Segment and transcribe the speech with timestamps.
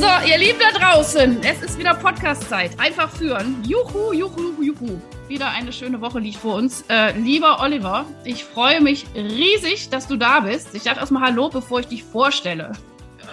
[0.00, 2.70] So, ihr Lieben da draußen, es ist wieder Podcast-Zeit.
[2.80, 3.62] Einfach führen.
[3.64, 5.02] Juhu, juhu, juhu, juhu.
[5.28, 6.86] Wieder eine schöne Woche liegt vor uns.
[6.88, 10.74] Äh, lieber Oliver, ich freue mich riesig, dass du da bist.
[10.74, 12.72] Ich sage erstmal Hallo, bevor ich dich vorstelle.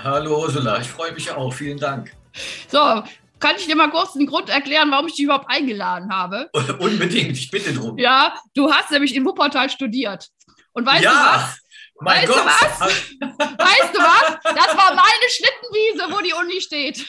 [0.04, 1.54] Hallo Ursula, ich freue mich auch.
[1.54, 2.12] Vielen Dank.
[2.68, 3.02] So,
[3.40, 6.50] kann ich dir mal kurz den Grund erklären, warum ich dich überhaupt eingeladen habe?
[6.80, 7.98] Unbedingt, ich bitte drum.
[7.98, 10.28] Ja, du hast nämlich in Wuppertal studiert.
[10.74, 11.12] Und weißt ja.
[11.12, 11.60] du was?
[12.00, 12.38] Mein weißt Gott.
[12.38, 12.80] du was?
[13.60, 14.40] Weißt du was?
[14.44, 17.06] Das war meine Schlittenwiese, wo die Uni steht.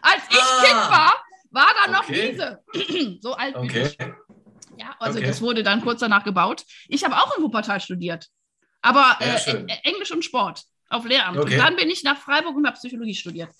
[0.00, 1.14] Als ich ah, Kind war,
[1.50, 2.32] war da noch okay.
[2.32, 3.18] Wiese.
[3.20, 3.68] so alt okay.
[3.74, 3.98] wie ich.
[4.78, 5.26] Ja, also okay.
[5.26, 6.64] das wurde dann kurz danach gebaut.
[6.88, 8.28] Ich habe auch in Wuppertal studiert.
[8.82, 11.38] Aber äh, Englisch und Sport auf Lehramt.
[11.38, 13.50] Und dann bin ich nach Freiburg und habe Psychologie studiert.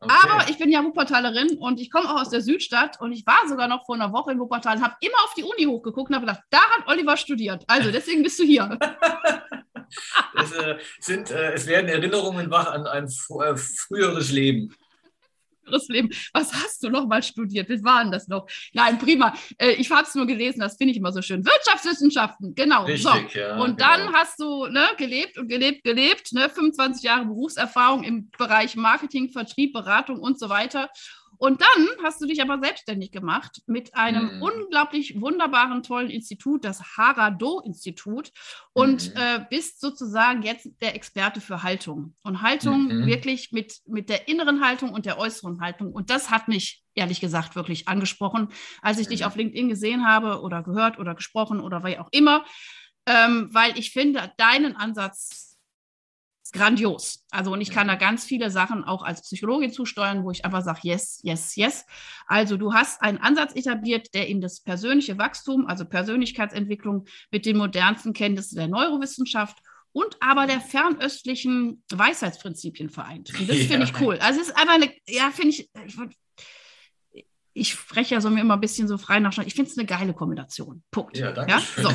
[0.00, 3.48] Aber ich bin ja Wuppertalerin und ich komme auch aus der Südstadt und ich war
[3.48, 6.16] sogar noch vor einer Woche in Wuppertal und habe immer auf die Uni hochgeguckt und
[6.16, 7.64] habe gedacht, da hat Oliver studiert.
[7.68, 8.78] Also deswegen bist du hier.
[10.40, 14.74] es, äh, sind, äh, es werden Erinnerungen wach an ein äh, früheres Leben
[15.88, 16.10] Leben.
[16.32, 17.68] Was hast du noch mal studiert?
[17.70, 18.46] Was war denn das noch?
[18.72, 19.34] Nein, prima.
[19.58, 21.44] Äh, ich habe es nur gelesen, das finde ich immer so schön.
[21.44, 22.84] Wirtschaftswissenschaften, genau.
[22.84, 23.38] Richtig, so.
[23.38, 24.12] ja, und dann genau.
[24.18, 29.72] hast du ne, gelebt und gelebt, gelebt, ne, 25 Jahre Berufserfahrung im Bereich Marketing, Vertrieb,
[29.72, 30.90] Beratung und so weiter.
[31.44, 34.42] Und dann hast du dich aber selbstständig gemacht mit einem mhm.
[34.42, 38.32] unglaublich wunderbaren, tollen Institut, das Harado-Institut,
[38.72, 39.20] und mhm.
[39.20, 42.14] äh, bist sozusagen jetzt der Experte für Haltung.
[42.22, 43.04] Und Haltung mhm.
[43.04, 45.92] wirklich mit, mit der inneren Haltung und der äußeren Haltung.
[45.92, 48.48] Und das hat mich ehrlich gesagt wirklich angesprochen,
[48.80, 49.26] als ich dich mhm.
[49.26, 52.46] auf LinkedIn gesehen habe oder gehört oder gesprochen oder wie auch immer,
[53.04, 55.53] ähm, weil ich finde deinen Ansatz
[56.54, 57.26] grandios.
[57.30, 60.62] Also und ich kann da ganz viele Sachen auch als Psychologin zusteuern, wo ich einfach
[60.62, 61.84] sage, yes, yes, yes.
[62.26, 67.58] Also du hast einen Ansatz etabliert, der eben das persönliche Wachstum, also Persönlichkeitsentwicklung mit den
[67.58, 69.58] modernsten Kenntnissen der Neurowissenschaft
[69.92, 73.32] und aber der fernöstlichen Weisheitsprinzipien vereint.
[73.38, 74.18] Und das finde ich cool.
[74.20, 75.96] Also es ist einfach eine, ja, finde ich, ich
[77.54, 79.36] ich spreche ja so mir immer ein bisschen so frei nach.
[79.38, 80.82] Ich finde es eine geile Kombination.
[80.90, 81.16] Punkt.
[81.16, 81.52] Ja, danke.
[81.52, 81.60] Ja?
[81.60, 81.88] So.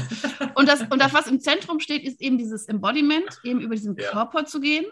[0.56, 3.98] Und, das, und das, was im Zentrum steht, ist eben dieses Embodiment, eben über diesen
[3.98, 4.10] ja.
[4.10, 4.86] Körper zu gehen.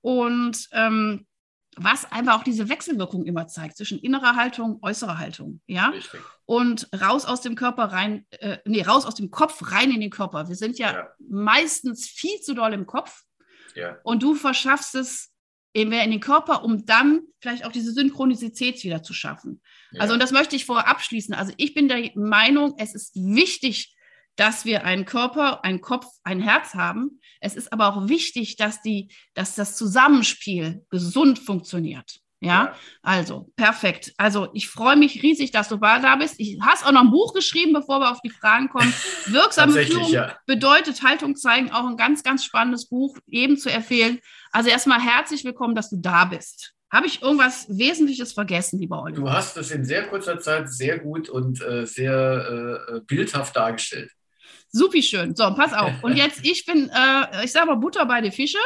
[0.00, 1.26] Und ähm,
[1.76, 5.88] was einfach auch diese Wechselwirkung immer zeigt zwischen innerer Haltung, äußerer Haltung, ja.
[5.88, 6.20] Richtig.
[6.44, 10.10] Und raus aus dem Körper rein, äh, nee, raus aus dem Kopf rein in den
[10.10, 10.48] Körper.
[10.48, 11.08] Wir sind ja, ja.
[11.18, 13.22] meistens viel zu doll im Kopf.
[13.74, 13.96] Ja.
[14.02, 15.33] Und du verschaffst es
[15.74, 19.60] eben mehr in den Körper, um dann vielleicht auch diese Synchronizität wieder zu schaffen.
[19.92, 20.00] Ja.
[20.00, 21.34] Also, und das möchte ich vorher abschließen.
[21.34, 23.94] Also, ich bin der Meinung, es ist wichtig,
[24.36, 27.20] dass wir einen Körper, einen Kopf, ein Herz haben.
[27.40, 32.20] Es ist aber auch wichtig, dass die, dass das Zusammenspiel gesund funktioniert.
[32.44, 34.12] Ja, also perfekt.
[34.18, 36.34] Also ich freue mich riesig, dass du da bist.
[36.38, 38.92] Ich hast auch noch ein Buch geschrieben, bevor wir auf die Fragen kommen.
[39.26, 40.36] Wirksame Führung ja.
[40.46, 44.20] bedeutet Haltung zeigen, auch ein ganz, ganz spannendes Buch, eben zu empfehlen.
[44.52, 46.74] Also erstmal herzlich willkommen, dass du da bist.
[46.92, 49.20] Habe ich irgendwas Wesentliches vergessen, lieber Oliver?
[49.22, 54.12] Du hast es in sehr kurzer Zeit sehr gut und äh, sehr äh, bildhaft dargestellt.
[54.68, 55.34] Supi schön.
[55.34, 56.02] So, pass auf.
[56.02, 58.58] Und jetzt, ich bin, äh, ich sage mal Butter bei den Fische.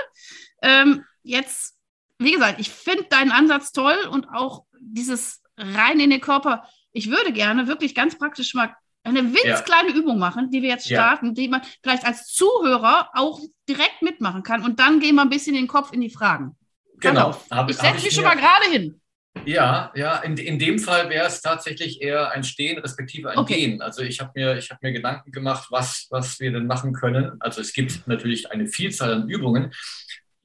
[0.62, 1.78] Ähm, jetzt
[2.18, 6.64] wie gesagt, ich finde deinen Ansatz toll und auch dieses rein in den Körper.
[6.92, 8.74] Ich würde gerne wirklich ganz praktisch mal
[9.04, 9.94] eine winzkleine ja.
[9.94, 11.32] Übung machen, die wir jetzt starten, ja.
[11.32, 14.64] die man vielleicht als Zuhörer auch direkt mitmachen kann.
[14.64, 16.56] Und dann gehen wir ein bisschen den Kopf in die Fragen.
[17.00, 17.40] Genau.
[17.50, 19.00] Hab, ich setze mich schon mal gerade hin.
[19.44, 23.54] Ja, ja, in, in dem Fall wäre es tatsächlich eher ein Stehen respektive ein okay.
[23.54, 23.82] Gehen.
[23.82, 27.36] Also ich habe mir, hab mir Gedanken gemacht, was, was wir denn machen können.
[27.40, 29.72] Also es gibt natürlich eine Vielzahl an Übungen,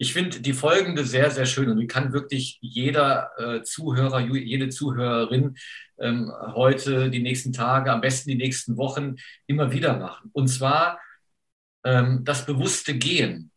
[0.04, 4.68] ich finde die folgende sehr, sehr schön und die kann wirklich jeder äh, Zuhörer, jede
[4.68, 5.56] Zuhörerin
[5.98, 9.16] ähm, heute, die nächsten Tage, am besten die nächsten Wochen
[9.48, 10.30] immer wieder machen.
[10.34, 11.00] Und zwar
[11.86, 13.50] ähm, das bewusste Gehen.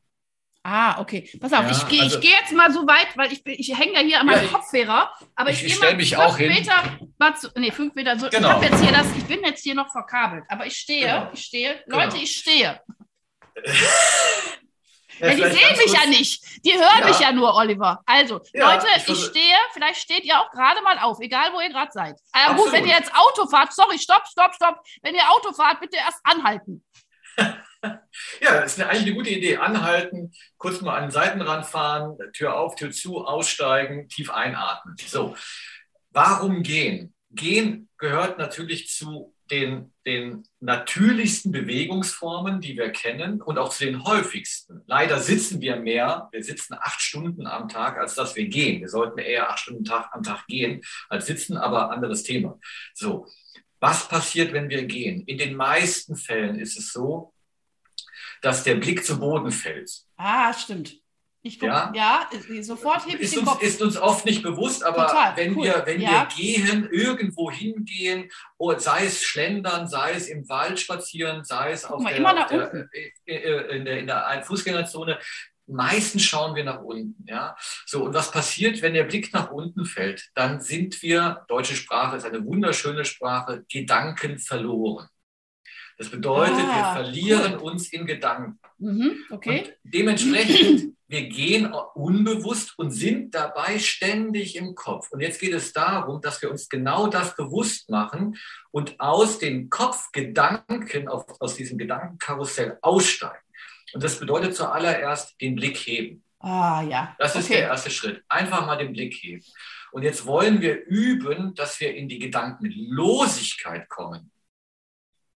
[0.63, 1.29] Ah, okay.
[1.41, 3.95] Pass auf, ja, ich gehe also, geh jetzt mal so weit, weil ich, ich hänge
[3.95, 7.13] ja hier an meinem ja, Kopfhörer, aber ich, ich gehe mal mich auch Meter, hin.
[7.19, 8.17] Mal zu, nee, fünf Meter.
[8.21, 8.61] So, genau.
[8.61, 11.31] Ich, jetzt hier das, ich bin jetzt hier noch verkabelt, aber ich stehe, genau.
[11.33, 11.83] ich stehe.
[11.87, 12.23] Leute, genau.
[12.23, 12.81] ich stehe.
[15.19, 16.65] Ja, die sehen mich ja nicht.
[16.65, 17.07] Die hören ja.
[17.07, 18.03] mich ja nur, Oliver.
[18.07, 21.61] Also, ja, Leute, ich, ich, stehe, vielleicht steht ihr auch gerade mal auf, egal wo
[21.61, 22.17] ihr gerade seid.
[22.33, 24.81] Aber gut, wenn ihr jetzt Auto fahrt, sorry, stopp, stopp, stopp.
[25.03, 26.85] Wenn ihr Auto fahrt, bitte erst anhalten.
[28.41, 29.57] ja, ist eine, eine gute Idee.
[29.57, 34.97] Anhalten, kurz mal an den Seitenrand fahren, Tür auf, Tür zu, aussteigen, tief einatmen.
[35.07, 35.37] So,
[36.11, 37.15] warum gehen?
[37.31, 44.05] Gehen gehört natürlich zu den, den natürlichsten Bewegungsformen, die wir kennen und auch zu den
[44.05, 44.83] häufigsten.
[44.87, 48.81] Leider sitzen wir mehr, wir sitzen acht Stunden am Tag, als dass wir gehen.
[48.81, 52.59] Wir sollten eher acht Stunden am Tag gehen als sitzen, aber anderes Thema.
[52.95, 53.27] So,
[53.79, 55.23] was passiert, wenn wir gehen?
[55.27, 57.33] In den meisten Fällen ist es so,
[58.43, 59.91] dass der Blick zu Boden fällt.
[60.17, 61.01] Ah, stimmt.
[61.47, 62.29] Ich guck, ja, ja,
[62.63, 63.63] sofort hebe ich den uns, Kopf.
[63.63, 65.65] Ist uns oft nicht bewusst, aber Total, wenn, cool.
[65.65, 66.11] wir, wenn ja.
[66.11, 68.29] wir gehen, irgendwo hingehen,
[68.79, 73.77] sei es schlendern, sei es im Wald spazieren, sei es auf der, der, äh, äh,
[73.77, 75.21] in der, in der Fußgängerzone,
[75.69, 77.25] meistens schauen wir nach unten.
[77.29, 77.57] Ja?
[77.85, 80.31] So, und was passiert, wenn der Blick nach unten fällt?
[80.35, 85.09] Dann sind wir, deutsche Sprache ist eine wunderschöne Sprache, Gedanken verloren.
[85.99, 87.71] Das bedeutet, ah, wir verlieren cool.
[87.73, 88.59] uns in Gedanken.
[88.79, 89.61] Mhm, okay.
[89.61, 95.11] Und dementsprechend, wir gehen unbewusst und sind dabei ständig im Kopf.
[95.13, 98.37] Und jetzt geht es darum, dass wir uns genau das bewusst machen
[98.71, 103.47] und aus den Kopfgedanken, aus diesem Gedankenkarussell aussteigen.
[103.95, 106.23] Und das bedeutet zuallererst den Blick heben.
[106.41, 107.17] Ah, ja.
[107.19, 107.61] Das ist okay.
[107.61, 108.23] der erste Schritt.
[108.29, 109.43] Einfach mal den Blick heben.
[109.93, 114.31] Und jetzt wollen wir üben, dass wir in die Gedankenlosigkeit kommen.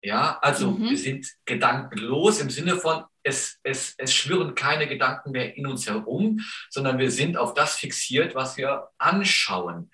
[0.02, 0.91] Ja, also mhm.
[0.91, 5.87] wir sind gedankenlos im Sinne von, es, es, es schwirren keine Gedanken mehr in uns
[5.87, 9.91] herum, sondern wir sind auf das fixiert, was wir anschauen.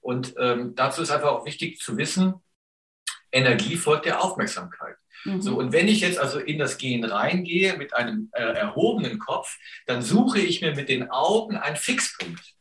[0.00, 2.34] Und ähm, dazu ist einfach auch wichtig zu wissen,
[3.32, 4.96] Energie folgt der Aufmerksamkeit.
[5.24, 5.42] Mhm.
[5.42, 9.58] So, und wenn ich jetzt also in das Gehen reingehe mit einem äh, erhobenen Kopf,
[9.86, 12.54] dann suche ich mir mit den Augen einen Fixpunkt.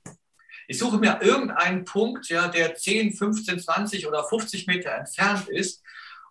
[0.67, 5.83] Ich suche mir irgendeinen Punkt, ja, der 10, 15, 20 oder 50 Meter entfernt ist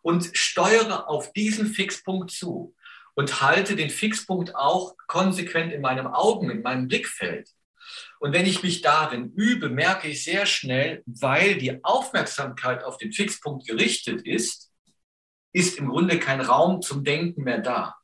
[0.02, 2.74] und steuere auf diesen Fixpunkt zu
[3.14, 7.50] und halte den Fixpunkt auch konsequent in meinem Augen, in meinem Blickfeld.
[8.20, 13.12] Und wenn ich mich darin übe, merke ich sehr schnell, weil die Aufmerksamkeit auf den
[13.12, 14.70] Fixpunkt gerichtet ist,
[15.52, 17.97] ist im Grunde kein Raum zum Denken mehr da.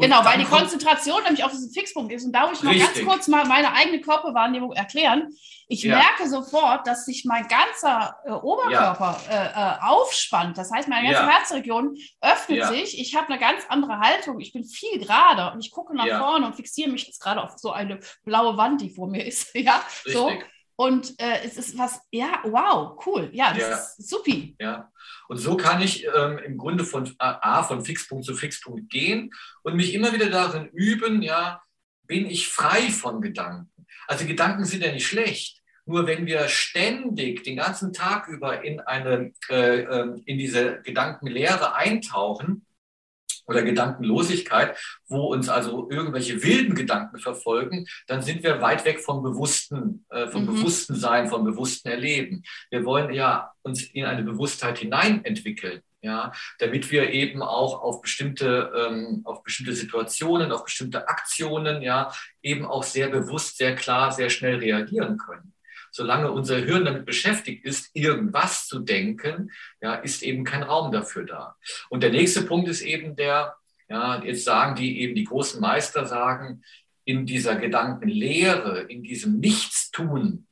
[0.00, 2.24] Und genau, weil die Konzentration nämlich auf diesen Fixpunkt ist.
[2.24, 2.94] Und da muss ich noch richtig.
[2.94, 5.28] ganz kurz mal meine eigene Körperwahrnehmung erklären.
[5.68, 5.98] Ich ja.
[5.98, 9.44] merke sofort, dass sich mein ganzer äh, Oberkörper ja.
[9.44, 10.56] äh, äh, aufspannt.
[10.56, 11.30] Das heißt, meine ganze ja.
[11.30, 12.98] Herzregion öffnet sich.
[12.98, 14.40] Ich habe eine ganz andere Haltung.
[14.40, 17.58] Ich bin viel gerader und ich gucke nach vorne und fixiere mich jetzt gerade auf
[17.58, 19.54] so eine blaue Wand, die vor mir ist.
[19.54, 20.14] ja, Richtig.
[20.14, 20.32] so.
[20.80, 23.28] Und äh, es ist was, ja, wow, cool.
[23.34, 24.56] Ja, das ist supi.
[24.58, 24.90] Ja.
[25.28, 29.30] Und so kann ich ähm, im Grunde von A, von Fixpunkt zu Fixpunkt gehen
[29.62, 31.60] und mich immer wieder darin üben, ja,
[32.06, 33.86] bin ich frei von Gedanken.
[34.06, 35.60] Also Gedanken sind ja nicht schlecht.
[35.84, 41.74] Nur wenn wir ständig den ganzen Tag über in eine, äh, ähm, in diese Gedankenlehre
[41.74, 42.64] eintauchen,
[43.46, 44.76] oder Gedankenlosigkeit,
[45.08, 50.28] wo uns also irgendwelche wilden Gedanken verfolgen, dann sind wir weit weg vom bewussten, äh,
[50.28, 50.54] vom mhm.
[50.54, 52.42] bewussten Sein, vom bewussten Erleben.
[52.70, 55.82] Wir wollen ja uns in eine Bewusstheit hinein entwickeln.
[56.02, 62.10] Ja, damit wir eben auch auf bestimmte, ähm, auf bestimmte Situationen, auf bestimmte Aktionen, ja,
[62.40, 65.52] eben auch sehr bewusst, sehr klar, sehr schnell reagieren können
[65.90, 69.50] solange unser Hirn damit beschäftigt ist, irgendwas zu denken,
[69.80, 71.56] ja, ist eben kein Raum dafür da.
[71.88, 73.56] Und der nächste Punkt ist eben der,
[73.88, 76.62] ja, jetzt sagen die eben, die großen Meister sagen,
[77.04, 80.46] in dieser Gedankenlehre, in diesem Nichtstun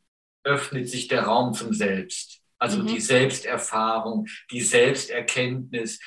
[0.44, 2.40] öffnet sich der Raum zum Selbst.
[2.58, 2.88] Also mhm.
[2.88, 6.00] die Selbsterfahrung, die Selbsterkenntnis.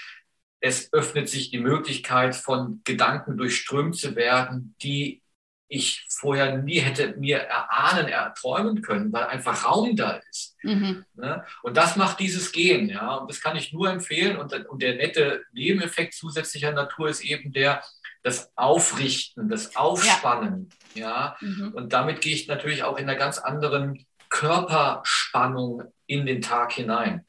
[0.60, 5.21] Es öffnet sich die Möglichkeit, von Gedanken durchströmt zu werden, die
[5.72, 10.58] ich vorher nie hätte mir erahnen, erträumen können, weil einfach Raum da ist.
[10.64, 11.06] Mhm.
[11.16, 11.46] Ne?
[11.64, 13.16] Und das macht dieses Gehen, ja.
[13.16, 14.36] Und das kann ich nur empfehlen.
[14.36, 17.82] Und, und der nette Nebeneffekt zusätzlicher Natur ist eben der,
[18.22, 21.36] das Aufrichten, das Aufspannen, ja.
[21.40, 21.48] ja?
[21.48, 21.72] Mhm.
[21.74, 27.26] Und damit gehe ich natürlich auch in einer ganz anderen Körperspannung in den Tag hinein.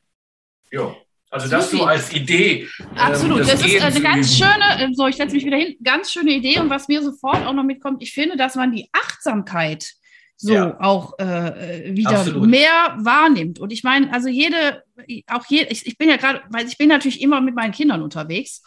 [0.73, 0.97] Ja.
[1.33, 2.69] Also das so als Idee.
[2.79, 5.57] Ähm, Absolut, ähm, das, das ist eine ganz schöne, äh, so ich setze mich wieder
[5.57, 8.71] hin, ganz schöne Idee und was mir sofort auch noch mitkommt, ich finde, dass man
[8.71, 9.95] die Achtsamkeit
[10.37, 10.79] so ja.
[10.79, 12.49] auch äh, äh wieder Absolut.
[12.49, 13.61] mehr wahrnimmt.
[13.61, 14.83] Und ich meine, also jede,
[15.27, 18.03] auch jede, ich, ich bin ja gerade, weil ich bin natürlich immer mit meinen Kindern
[18.03, 18.63] unterwegs,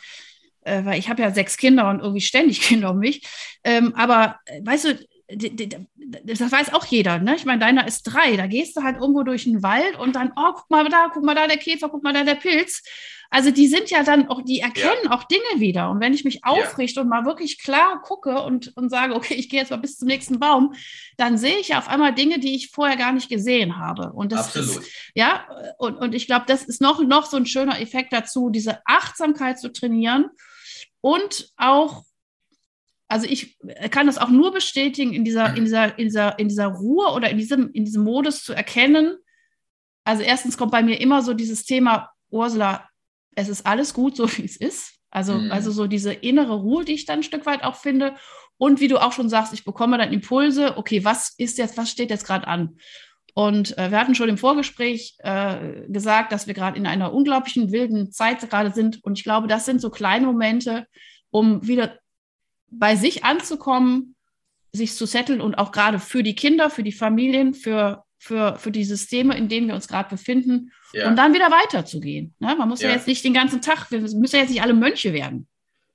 [0.62, 3.28] äh, weil ich habe ja sechs Kinder und irgendwie ständig Kinder um mich.
[3.64, 7.36] Ähm, aber äh, weißt du, das weiß auch jeder, ne?
[7.36, 10.32] Ich meine, deiner ist drei, da gehst du halt irgendwo durch den Wald und dann,
[10.36, 12.84] oh, guck mal da, guck mal da der Käfer, guck mal da der Pilz.
[13.32, 15.12] Also die sind ja dann auch, die erkennen ja.
[15.12, 15.90] auch Dinge wieder.
[15.90, 17.02] Und wenn ich mich aufrichte ja.
[17.02, 20.08] und mal wirklich klar gucke und, und sage, okay, ich gehe jetzt mal bis zum
[20.08, 20.74] nächsten Baum,
[21.18, 24.14] dann sehe ich ja auf einmal Dinge, die ich vorher gar nicht gesehen habe.
[24.14, 24.84] Und das Absolut.
[24.84, 25.48] ist, ja,
[25.80, 29.60] und, und ich glaube, das ist noch, noch so ein schöner Effekt dazu, diese Achtsamkeit
[29.60, 30.30] zu trainieren
[31.02, 32.04] und auch,
[33.08, 33.58] also ich
[33.92, 37.30] kann das auch nur bestätigen, in dieser, in dieser, in dieser, in dieser Ruhe oder
[37.30, 39.18] in diesem, in diesem Modus zu erkennen.
[40.04, 42.88] Also erstens kommt bei mir immer so dieses Thema, Ursula,
[43.36, 44.94] es ist alles gut, so wie es ist.
[45.12, 45.52] Also, mhm.
[45.52, 48.16] also so diese innere Ruhe, die ich dann ein Stück weit auch finde.
[48.58, 51.92] Und wie du auch schon sagst, ich bekomme dann Impulse, okay, was ist jetzt, was
[51.92, 52.78] steht jetzt gerade an?
[53.34, 57.72] Und äh, wir hatten schon im Vorgespräch äh, gesagt, dass wir gerade in einer unglaublichen
[57.72, 59.04] wilden Zeit gerade sind.
[59.04, 60.88] Und ich glaube, das sind so kleine Momente,
[61.32, 62.00] um wieder
[62.80, 64.16] bei sich anzukommen,
[64.72, 68.72] sich zu setteln und auch gerade für die Kinder, für die Familien, für, für, für
[68.72, 71.08] die Systeme, in denen wir uns gerade befinden, ja.
[71.08, 72.36] und dann wieder weiterzugehen.
[72.40, 72.56] Ne?
[72.56, 72.90] Man muss ja.
[72.90, 72.96] ja.
[72.96, 75.48] jetzt nicht den ganzen Tag, wir müssen ja jetzt nicht alle Mönche werden.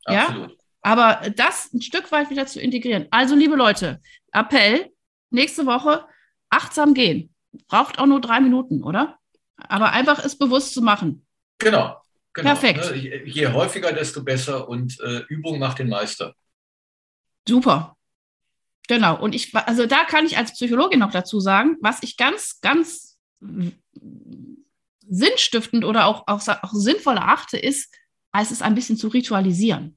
[0.04, 0.50] Absolut.
[0.50, 0.56] Ja?
[0.82, 3.06] Aber das ein Stück weit wieder zu integrieren.
[3.10, 4.00] Also, liebe Leute,
[4.32, 4.90] Appell,
[5.30, 6.06] nächste Woche
[6.48, 7.34] achtsam gehen.
[7.68, 9.18] Braucht auch nur drei Minuten, oder?
[9.56, 11.26] Aber einfach es bewusst zu machen.
[11.58, 12.00] Genau.
[12.32, 12.90] genau Perfekt.
[12.90, 13.24] Ne?
[13.26, 16.34] Je häufiger, desto besser und äh, Übung macht den Meister.
[17.46, 17.96] Super.
[18.88, 19.20] Genau.
[19.20, 23.18] Und ich, also da kann ich als Psychologin noch dazu sagen, was ich ganz, ganz
[25.08, 27.94] sinnstiftend oder auch, auch, auch sinnvoll erachte, ist,
[28.32, 29.96] es ist ein bisschen zu ritualisieren.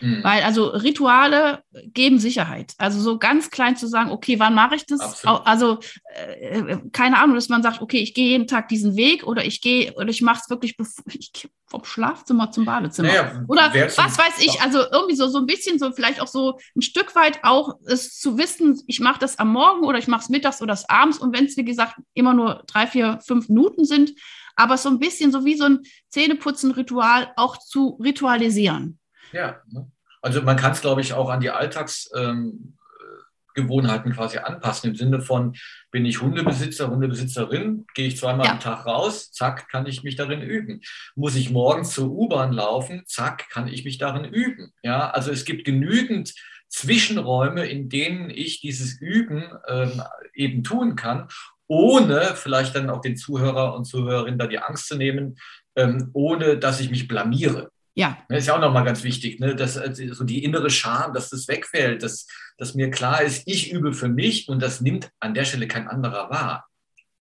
[0.00, 0.22] Mhm.
[0.22, 2.74] Weil also Rituale geben Sicherheit.
[2.78, 5.00] Also so ganz klein zu sagen, okay, wann mache ich das?
[5.00, 5.46] Absolut.
[5.46, 5.78] Also
[6.14, 9.60] äh, keine Ahnung, dass man sagt, okay, ich gehe jeden Tag diesen Weg oder ich
[9.60, 13.08] gehe oder ich mache es wirklich ich vom Schlafzimmer zum Badezimmer.
[13.08, 16.58] Naja, oder was weiß ich, also irgendwie so, so ein bisschen so, vielleicht auch so
[16.76, 20.22] ein Stück weit auch es zu wissen, ich mache das am Morgen oder ich mache
[20.22, 23.84] es mittags oder abends und wenn es, wie gesagt, immer nur drei, vier, fünf Minuten
[23.84, 24.12] sind,
[24.56, 28.98] aber so ein bisschen so wie so ein Zähneputzen-Ritual auch zu ritualisieren.
[29.32, 29.90] Ja, ne?
[30.22, 34.90] also man kann es, glaube ich, auch an die Alltagsgewohnheiten ähm, quasi anpassen.
[34.90, 35.54] Im Sinne von,
[35.90, 38.52] bin ich Hundebesitzer, Hundebesitzerin, gehe ich zweimal ja.
[38.52, 40.80] am Tag raus, zack, kann ich mich darin üben.
[41.14, 44.72] Muss ich morgens zur U-Bahn laufen, zack, kann ich mich darin üben.
[44.82, 46.34] Ja, also es gibt genügend
[46.68, 50.02] Zwischenräume, in denen ich dieses Üben ähm,
[50.34, 51.28] eben tun kann,
[51.66, 55.36] ohne vielleicht dann auch den Zuhörer und Zuhörerinnen da die Angst zu nehmen,
[55.76, 57.70] ähm, ohne dass ich mich blamiere.
[57.94, 58.18] Ja.
[58.28, 59.54] Das ist ja auch nochmal ganz wichtig, ne?
[59.54, 62.26] dass also so die innere Scham, dass das wegfällt, dass,
[62.58, 65.86] dass mir klar ist, ich übe für mich und das nimmt an der Stelle kein
[65.86, 66.66] anderer wahr.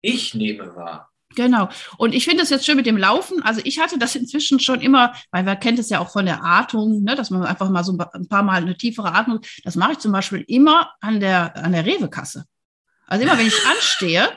[0.00, 1.10] Ich nehme wahr.
[1.34, 1.68] Genau.
[1.96, 3.42] Und ich finde es jetzt schön mit dem Laufen.
[3.42, 6.44] Also ich hatte das inzwischen schon immer, weil man kennt es ja auch von der
[6.44, 9.40] Atmung, ne, dass man einfach mal so ein paar Mal eine tiefere Atmung.
[9.64, 12.44] Das mache ich zum Beispiel immer an der, an der Rewe-Kasse.
[13.06, 14.28] Also immer, wenn ich anstehe,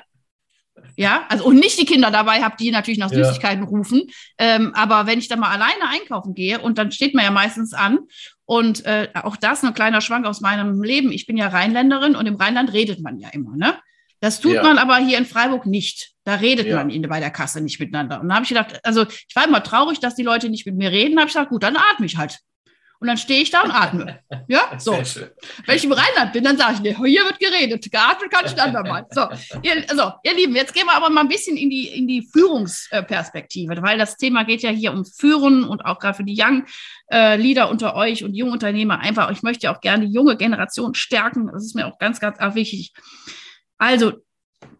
[0.95, 3.69] ja, also und nicht die Kinder dabei habe, die natürlich nach Süßigkeiten ja.
[3.69, 4.03] rufen.
[4.37, 7.73] Ähm, aber wenn ich dann mal alleine einkaufen gehe und dann steht man ja meistens
[7.73, 7.99] an
[8.45, 11.11] und äh, auch das ein kleiner Schwank aus meinem Leben.
[11.11, 13.75] Ich bin ja Rheinländerin und im Rheinland redet man ja immer, ne?
[14.21, 14.63] Das tut ja.
[14.63, 16.13] man aber hier in Freiburg nicht.
[16.23, 16.83] Da redet ja.
[16.83, 18.21] man bei der Kasse nicht miteinander.
[18.21, 20.75] Und da habe ich gedacht, also ich war immer traurig, dass die Leute nicht mit
[20.75, 21.15] mir reden.
[21.15, 22.39] Da habe ich gesagt, gut, dann atme ich halt.
[22.99, 24.19] Und dann stehe ich da und atme.
[24.47, 24.93] Ja, so.
[24.93, 27.91] Wenn ich im Rheinland bin, dann sage ich, nee, hier wird geredet.
[27.91, 29.05] Geatmet kann ich dann mal.
[29.11, 29.27] So,
[29.61, 32.27] ihr, so, ihr Lieben, jetzt gehen wir aber mal ein bisschen in die, in die
[32.31, 36.65] Führungsperspektive, weil das Thema geht ja hier um Führen und auch gerade für die Young
[37.11, 39.29] äh, Leader unter euch und junge Unternehmer einfach.
[39.31, 41.49] Ich möchte auch gerne die junge Generation stärken.
[41.51, 42.93] Das ist mir auch ganz, ganz wichtig.
[43.77, 44.13] Also,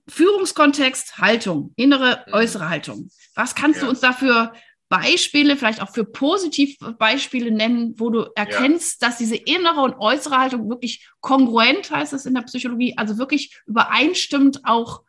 [0.07, 2.34] Führungskontext, Haltung, innere, mhm.
[2.34, 3.10] äußere Haltung.
[3.36, 3.86] Was kannst ja.
[3.86, 4.53] du uns dafür
[4.89, 9.08] Beispiele, vielleicht auch für Positivbeispiele nennen, wo du erkennst, ja.
[9.08, 13.60] dass diese innere und äußere Haltung wirklich kongruent, heißt es in der Psychologie, also wirklich
[13.65, 15.04] übereinstimmend auch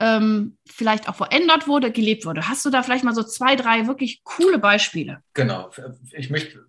[0.00, 2.48] ähm, vielleicht auch verändert wurde, gelebt wurde.
[2.48, 5.22] Hast du da vielleicht mal so zwei, drei wirklich coole Beispiele?
[5.34, 5.70] Genau.
[6.12, 6.64] Ich möchte,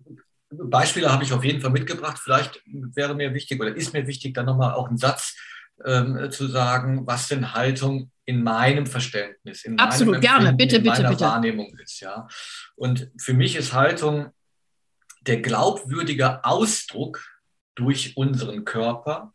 [0.50, 2.18] Beispiele habe ich auf jeden Fall mitgebracht.
[2.22, 5.34] Vielleicht wäre mir wichtig oder ist mir wichtig, dann nochmal auch einen Satz
[5.84, 10.84] ähm, zu sagen, was denn Haltung in meinem Verständnis, in Absolut, meinem gerne, bitte, in
[10.84, 12.00] meiner bitte, Wahrnehmung ist.
[12.00, 12.28] Ja.
[12.76, 14.30] Und für mich ist Haltung
[15.22, 17.24] der glaubwürdige Ausdruck
[17.74, 19.32] durch unseren Körper,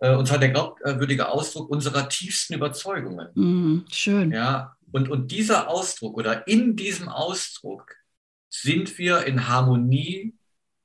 [0.00, 3.28] äh, und zwar der glaubwürdige Ausdruck unserer tiefsten Überzeugungen.
[3.34, 4.32] Mm, schön.
[4.32, 7.96] Ja, und, und dieser Ausdruck oder in diesem Ausdruck
[8.48, 10.34] sind wir in Harmonie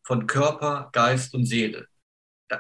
[0.04, 1.88] von Körper, Geist und Seele.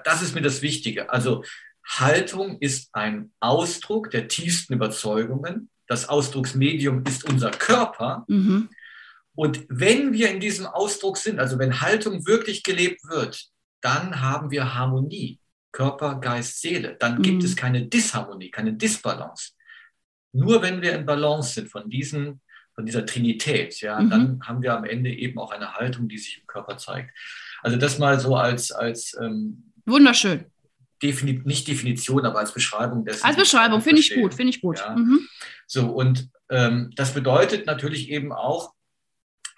[0.03, 1.11] Das ist mir das Wichtige.
[1.11, 1.43] Also
[1.85, 5.69] Haltung ist ein Ausdruck der tiefsten Überzeugungen.
[5.87, 8.25] Das Ausdrucksmedium ist unser Körper.
[8.27, 8.69] Mhm.
[9.35, 13.49] Und wenn wir in diesem Ausdruck sind, also wenn Haltung wirklich gelebt wird,
[13.81, 15.39] dann haben wir Harmonie,
[15.71, 16.95] Körper, Geist, Seele.
[16.99, 17.45] Dann gibt mhm.
[17.45, 19.51] es keine Disharmonie, keine Disbalance.
[20.31, 22.41] Nur wenn wir in Balance sind von, diesen,
[22.73, 24.09] von dieser Trinität, ja, mhm.
[24.09, 27.15] dann haben wir am Ende eben auch eine Haltung, die sich im Körper zeigt.
[27.61, 30.45] Also das mal so als, als ähm, Wunderschön.
[31.01, 33.25] Defini nicht Definition, aber als Beschreibung dessen.
[33.25, 34.79] Als Beschreibung, finde ich gut, finde ich gut.
[34.79, 34.95] Ja.
[34.95, 35.27] Mhm.
[35.67, 38.73] So, und ähm, das bedeutet natürlich eben auch,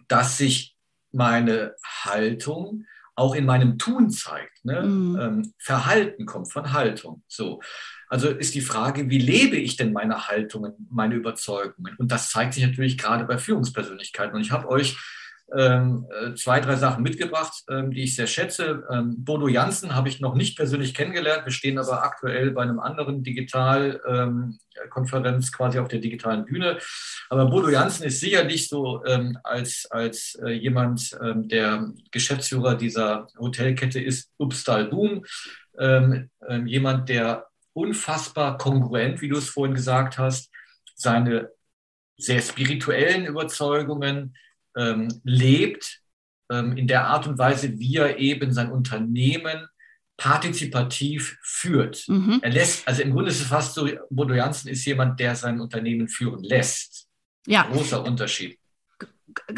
[0.07, 0.75] dass sich
[1.11, 4.63] meine Haltung auch in meinem Tun zeigt.
[4.63, 4.83] Ne?
[4.83, 5.19] Mhm.
[5.19, 7.23] Ähm, Verhalten kommt von Haltung.
[7.27, 7.61] So.
[8.09, 11.95] Also ist die Frage, wie lebe ich denn meine Haltungen, meine Überzeugungen?
[11.97, 14.35] Und das zeigt sich natürlich gerade bei Führungspersönlichkeiten.
[14.35, 14.97] Und ich habe euch
[15.49, 18.83] zwei, drei Sachen mitgebracht, ähm, die ich sehr schätze.
[18.91, 21.45] Ähm, Bodo Jansen habe ich noch nicht persönlich kennengelernt.
[21.45, 26.79] Wir stehen aber aktuell bei einem anderen Digitalkonferenz quasi auf der digitalen Bühne.
[27.29, 29.01] Aber Bodo Jansen ist sicherlich so
[29.43, 35.23] als, als äh, jemand, der Geschäftsführer dieser Hotelkette ist, Upstal Boom.
[36.65, 40.51] jemand, der unfassbar kongruent, wie du es vorhin gesagt hast,
[40.95, 41.51] seine
[42.17, 44.33] sehr spirituellen Überzeugungen,
[44.77, 46.01] ähm, lebt,
[46.51, 49.67] ähm, in der Art und Weise, wie er eben sein Unternehmen
[50.17, 52.05] partizipativ führt.
[52.07, 52.39] Mhm.
[52.41, 55.59] Er lässt, also im Grunde ist es fast so, Bodo Jansen ist jemand, der sein
[55.59, 57.07] Unternehmen führen lässt.
[57.45, 57.63] Ja.
[57.63, 58.57] Großer Unterschied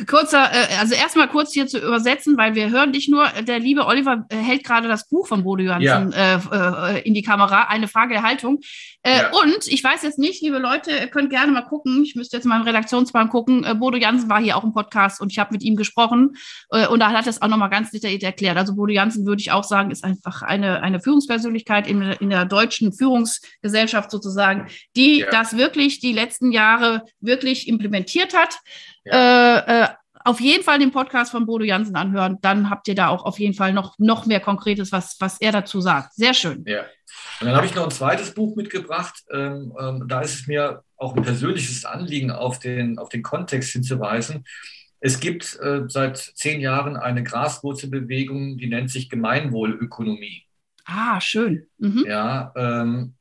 [0.08, 3.28] kurzer, äh, also erstmal kurz hier zu übersetzen, weil wir hören dich nur.
[3.48, 6.96] Der liebe Oliver äh, hält gerade das Buch von Bodo Johansen ja.
[6.96, 7.66] äh, in die Kamera.
[7.66, 8.60] Eine Frage der Haltung.
[9.06, 9.32] Ja.
[9.32, 12.04] Und ich weiß jetzt nicht, liebe Leute, ihr könnt gerne mal gucken.
[12.04, 13.66] Ich müsste jetzt mal im Redaktionsplan gucken.
[13.80, 16.36] Bodo Jansen war hier auch im Podcast und ich habe mit ihm gesprochen.
[16.70, 18.58] Und da hat er es auch nochmal ganz detailliert erklärt.
[18.58, 22.44] Also Bodo Jansen würde ich auch sagen, ist einfach eine, eine Führungspersönlichkeit in, in der
[22.44, 25.32] deutschen Führungsgesellschaft sozusagen, die ja.
[25.32, 28.60] das wirklich die letzten Jahre wirklich implementiert hat.
[29.12, 29.88] Äh, äh,
[30.26, 32.38] auf jeden Fall den Podcast von Bodo Jansen anhören.
[32.42, 35.52] Dann habt ihr da auch auf jeden Fall noch, noch mehr Konkretes, was, was er
[35.52, 36.14] dazu sagt.
[36.14, 36.64] Sehr schön.
[36.68, 36.82] Ja.
[37.40, 39.24] Und dann habe ich noch ein zweites Buch mitgebracht.
[39.32, 43.72] Ähm, ähm, da ist es mir auch ein persönliches Anliegen, auf den, auf den Kontext
[43.72, 44.44] hinzuweisen.
[45.00, 50.44] Es gibt äh, seit zehn Jahren eine Graswurzelbewegung, die nennt sich Gemeinwohlökonomie.
[50.86, 51.68] Ah, schön.
[51.78, 52.06] Mhm.
[52.06, 53.16] Ja, ähm,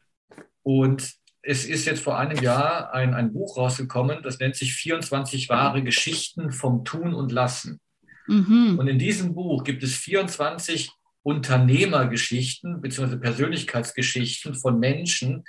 [0.62, 1.14] und
[1.48, 5.82] es ist jetzt vor einem Jahr ein, ein Buch rausgekommen, das nennt sich 24 wahre
[5.82, 7.80] Geschichten vom Tun und Lassen.
[8.26, 8.78] Mhm.
[8.78, 10.90] Und in diesem Buch gibt es 24
[11.22, 13.16] Unternehmergeschichten bzw.
[13.16, 15.44] Persönlichkeitsgeschichten von Menschen,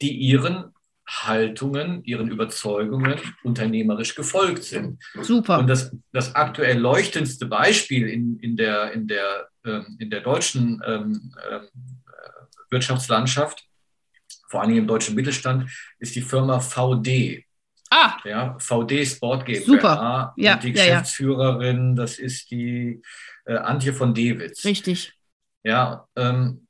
[0.00, 0.72] die ihren
[1.06, 4.98] Haltungen, ihren Überzeugungen unternehmerisch gefolgt sind.
[5.20, 5.58] Super.
[5.58, 10.80] Und das, das aktuell leuchtendste Beispiel in, in, der, in, der, ähm, in der deutschen
[10.86, 11.60] ähm, äh,
[12.70, 13.68] Wirtschaftslandschaft
[14.48, 17.44] vor allem im deutschen Mittelstand, ist die Firma VD.
[17.90, 18.16] Ah.
[18.24, 19.66] Ja, VD Sport GmbH.
[19.66, 20.34] Super.
[20.36, 22.02] Ja, und die Geschäftsführerin, ja.
[22.02, 23.02] das ist die
[23.44, 24.64] äh, Antje von Dewitz.
[24.64, 25.12] Richtig.
[25.62, 26.66] Ja, ähm,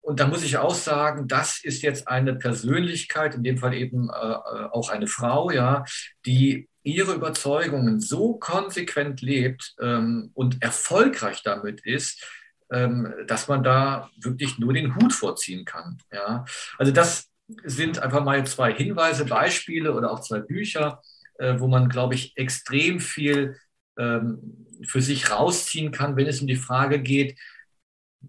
[0.00, 4.10] und da muss ich auch sagen, das ist jetzt eine Persönlichkeit, in dem Fall eben
[4.10, 5.84] äh, äh auch eine Frau, ja,
[6.26, 12.24] die ihre Überzeugungen so konsequent lebt ähm, und erfolgreich damit ist,
[13.26, 15.98] dass man da wirklich nur den Hut vorziehen kann.
[16.12, 16.44] Ja?
[16.78, 17.30] Also das
[17.64, 21.02] sind einfach mal zwei Hinweise, Beispiele oder auch zwei Bücher,
[21.38, 23.56] äh, wo man, glaube ich, extrem viel
[23.98, 27.38] ähm, für sich rausziehen kann, wenn es um die Frage geht,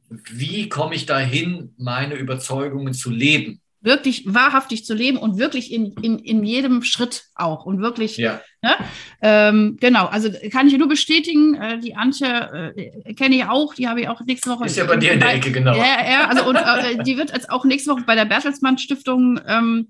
[0.09, 3.61] wie komme ich dahin, meine Überzeugungen zu leben?
[3.83, 8.41] Wirklich wahrhaftig zu leben und wirklich in, in, in jedem Schritt auch und wirklich, ja.
[8.61, 8.75] ne?
[9.21, 13.87] ähm, genau, also kann ich nur bestätigen, äh, die Antje äh, kenne ich auch, die
[13.87, 14.65] habe ich auch nächste Woche.
[14.65, 15.75] Ist ja bei dir in der Ecke, genau.
[15.75, 19.39] Ja, ja also und äh, die wird jetzt auch nächste Woche bei der Bertelsmann Stiftung
[19.47, 19.87] ähm,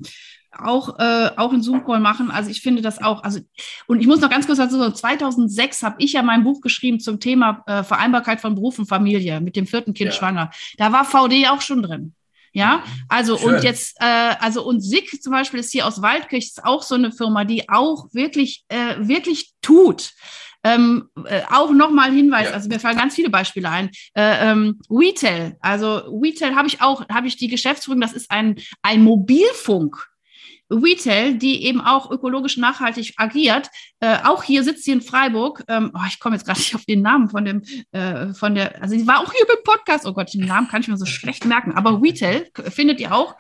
[0.58, 2.32] auch, äh, auch einen Zoom-Call machen.
[2.32, 3.40] Also ich finde das auch, also
[3.88, 7.00] und ich muss noch ganz kurz dazu sagen, 2006 habe ich ja mein Buch geschrieben
[7.00, 10.18] zum Thema äh, Vereinbarkeit von Beruf und Familie mit dem vierten Kind ja.
[10.18, 10.52] schwanger.
[10.78, 12.14] Da war VD auch schon drin.
[12.56, 13.56] Ja, also Schön.
[13.56, 16.94] und jetzt, äh, also und SIG zum Beispiel ist hier aus Waldkirch, ist auch so
[16.94, 20.12] eine Firma, die auch wirklich, äh, wirklich tut.
[20.64, 22.54] Ähm, äh, auch nochmal Hinweis, ja.
[22.54, 23.90] also mir fallen ganz viele Beispiele ein.
[24.14, 28.56] Äh, ähm, Retail, also Retail habe ich auch, habe ich die Geschäftsführung, das ist ein,
[28.84, 30.13] ein Mobilfunk.
[30.74, 33.70] Retail, die eben auch ökologisch nachhaltig agiert.
[34.00, 35.64] Äh, auch hier sitzt sie in Freiburg.
[35.68, 38.82] Ähm, oh, ich komme jetzt gerade nicht auf den Namen von dem, äh, von der,
[38.82, 40.06] also sie war auch hier beim Podcast.
[40.06, 41.74] Oh Gott, den Namen kann ich mir so schlecht merken.
[41.74, 43.36] Aber Retail findet ihr auch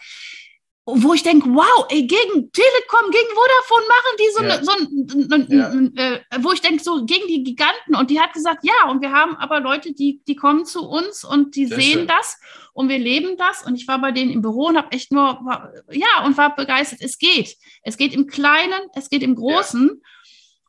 [0.85, 4.57] wo ich denke, wow, ey, gegen Telekom, gegen Vodafone machen die so, ja.
[4.57, 6.13] ne, so ein, ja.
[6.13, 7.95] äh, wo ich denke, so gegen die Giganten.
[7.95, 11.23] Und die hat gesagt, ja, und wir haben aber Leute, die, die kommen zu uns
[11.23, 12.07] und die Sehr sehen schön.
[12.07, 12.37] das
[12.73, 13.65] und wir leben das.
[13.65, 16.53] Und ich war bei denen im Büro und habe echt nur, war, ja, und war
[16.53, 16.99] begeistert.
[17.01, 17.55] Es geht.
[17.83, 19.89] Es geht im Kleinen, es geht im Großen.
[19.89, 20.09] Ja.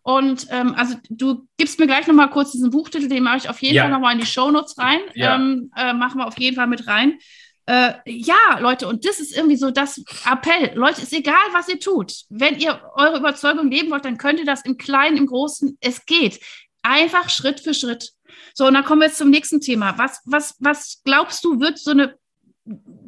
[0.04, 3.60] Und ähm, also du gibst mir gleich nochmal kurz diesen Buchtitel, den mache ich auf
[3.62, 5.00] jeden Fall nochmal in die Shownotes rein.
[5.14, 7.18] Ähm, äh, machen wir auf jeden Fall mit rein.
[7.66, 10.72] Äh, ja, Leute, und das ist irgendwie so das Appell.
[10.74, 12.12] Leute, ist egal, was ihr tut.
[12.28, 15.78] Wenn ihr eure Überzeugung leben wollt, dann könnt ihr das im Kleinen, im Großen.
[15.80, 16.40] Es geht.
[16.82, 18.10] Einfach Schritt für Schritt.
[18.52, 19.96] So, und dann kommen wir jetzt zum nächsten Thema.
[19.96, 22.18] Was, was, was glaubst du, wird so eine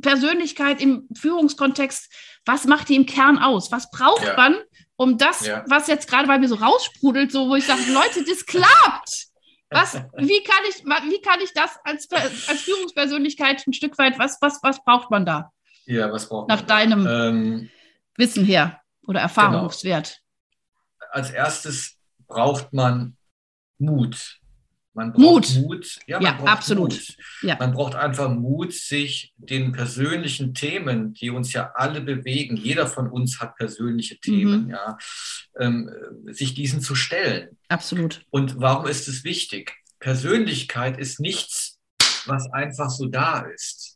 [0.00, 2.12] Persönlichkeit im Führungskontext,
[2.44, 3.72] was macht die im Kern aus?
[3.72, 4.36] Was braucht ja.
[4.36, 4.56] man,
[4.96, 5.64] um das, ja.
[5.66, 9.26] was jetzt gerade bei mir so raussprudelt, so wo ich sage, Leute, das klappt.
[9.70, 14.40] Was, wie, kann ich, wie kann ich das als, als Führungspersönlichkeit ein Stück weit, was,
[14.40, 15.52] was, was braucht man da?
[15.86, 16.66] Ja, was braucht Nach man?
[16.66, 17.70] deinem Ähm,
[18.16, 20.20] Wissen her oder Erfahrungswert.
[21.10, 21.96] als erstes
[22.28, 23.16] braucht man
[23.78, 24.40] Mut.
[24.96, 25.42] Man Mut.
[25.44, 25.98] braucht Mut.
[26.06, 26.90] Ja, man Ja, braucht absolut.
[26.92, 27.16] Mut.
[27.42, 27.56] Ja.
[27.60, 33.08] Man braucht einfach Mut, sich den persönlichen Themen, die uns ja alle bewegen, jeder von
[33.08, 34.70] uns hat persönliche Themen, Mhm.
[34.70, 34.98] ja,
[35.60, 35.90] ähm,
[36.32, 37.56] sich diesen zu stellen.
[37.68, 38.24] Absolut.
[38.30, 39.74] Und warum ist es wichtig?
[40.00, 41.78] Persönlichkeit ist nichts,
[42.26, 43.95] was einfach so da ist.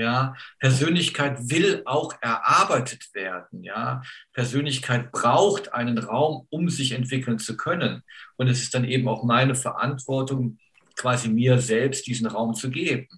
[0.00, 3.62] Ja, Persönlichkeit will auch erarbeitet werden.
[3.62, 4.00] Ja,
[4.32, 8.02] Persönlichkeit braucht einen Raum, um sich entwickeln zu können.
[8.38, 10.58] Und es ist dann eben auch meine Verantwortung,
[10.96, 13.08] quasi mir selbst diesen Raum zu geben.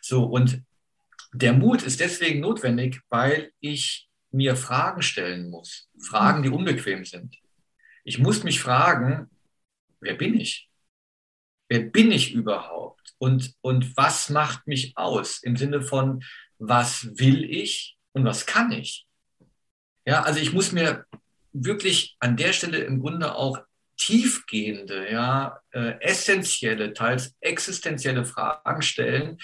[0.00, 0.62] So und
[1.32, 7.36] der Mut ist deswegen notwendig, weil ich mir Fragen stellen muss, Fragen, die unbequem sind.
[8.02, 9.30] Ich muss mich fragen,
[10.00, 10.68] wer bin ich?
[11.68, 13.01] Wer bin ich überhaupt?
[13.22, 15.44] Und, und was macht mich aus?
[15.44, 16.24] Im Sinne von,
[16.58, 19.06] was will ich und was kann ich?
[20.04, 21.04] Ja, also ich muss mir
[21.52, 23.60] wirklich an der Stelle im Grunde auch
[23.96, 29.38] tiefgehende, ja, äh, essentielle, teils existenzielle Fragen stellen,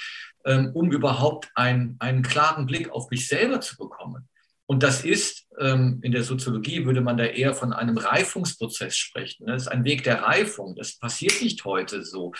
[0.44, 4.28] ähm, um überhaupt ein, einen klaren Blick auf mich selber zu bekommen.
[4.66, 9.46] Und das ist, ähm, in der Soziologie würde man da eher von einem Reifungsprozess sprechen.
[9.46, 10.74] Das ist ein Weg der Reifung.
[10.74, 12.32] Das passiert nicht heute so.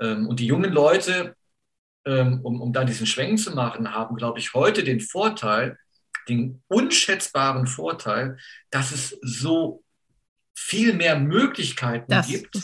[0.00, 1.36] Ähm, und die jungen Leute,
[2.04, 5.78] ähm, um, um da diesen Schwenk zu machen, haben, glaube ich, heute den Vorteil,
[6.28, 8.38] den unschätzbaren Vorteil,
[8.70, 9.82] dass es so
[10.58, 12.54] viel mehr Möglichkeiten Das gibt.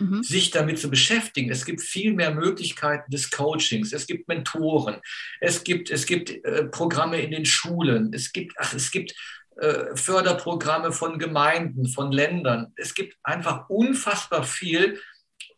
[0.00, 0.22] Mhm.
[0.22, 1.50] sich damit zu beschäftigen.
[1.50, 3.92] Es gibt viel mehr Möglichkeiten des Coachings.
[3.92, 4.96] Es gibt Mentoren.
[5.40, 8.12] Es gibt, es gibt äh, Programme in den Schulen.
[8.12, 9.14] Es gibt, ach, es gibt
[9.58, 12.72] äh, Förderprogramme von Gemeinden, von Ländern.
[12.76, 15.00] Es gibt einfach unfassbar viel,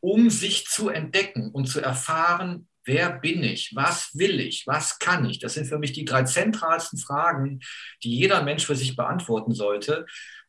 [0.00, 5.28] um sich zu entdecken und zu erfahren, wer bin ich, was will ich, was kann
[5.28, 5.38] ich.
[5.38, 7.60] Das sind für mich die drei zentralsten Fragen,
[8.02, 10.06] die jeder Mensch für sich beantworten sollte.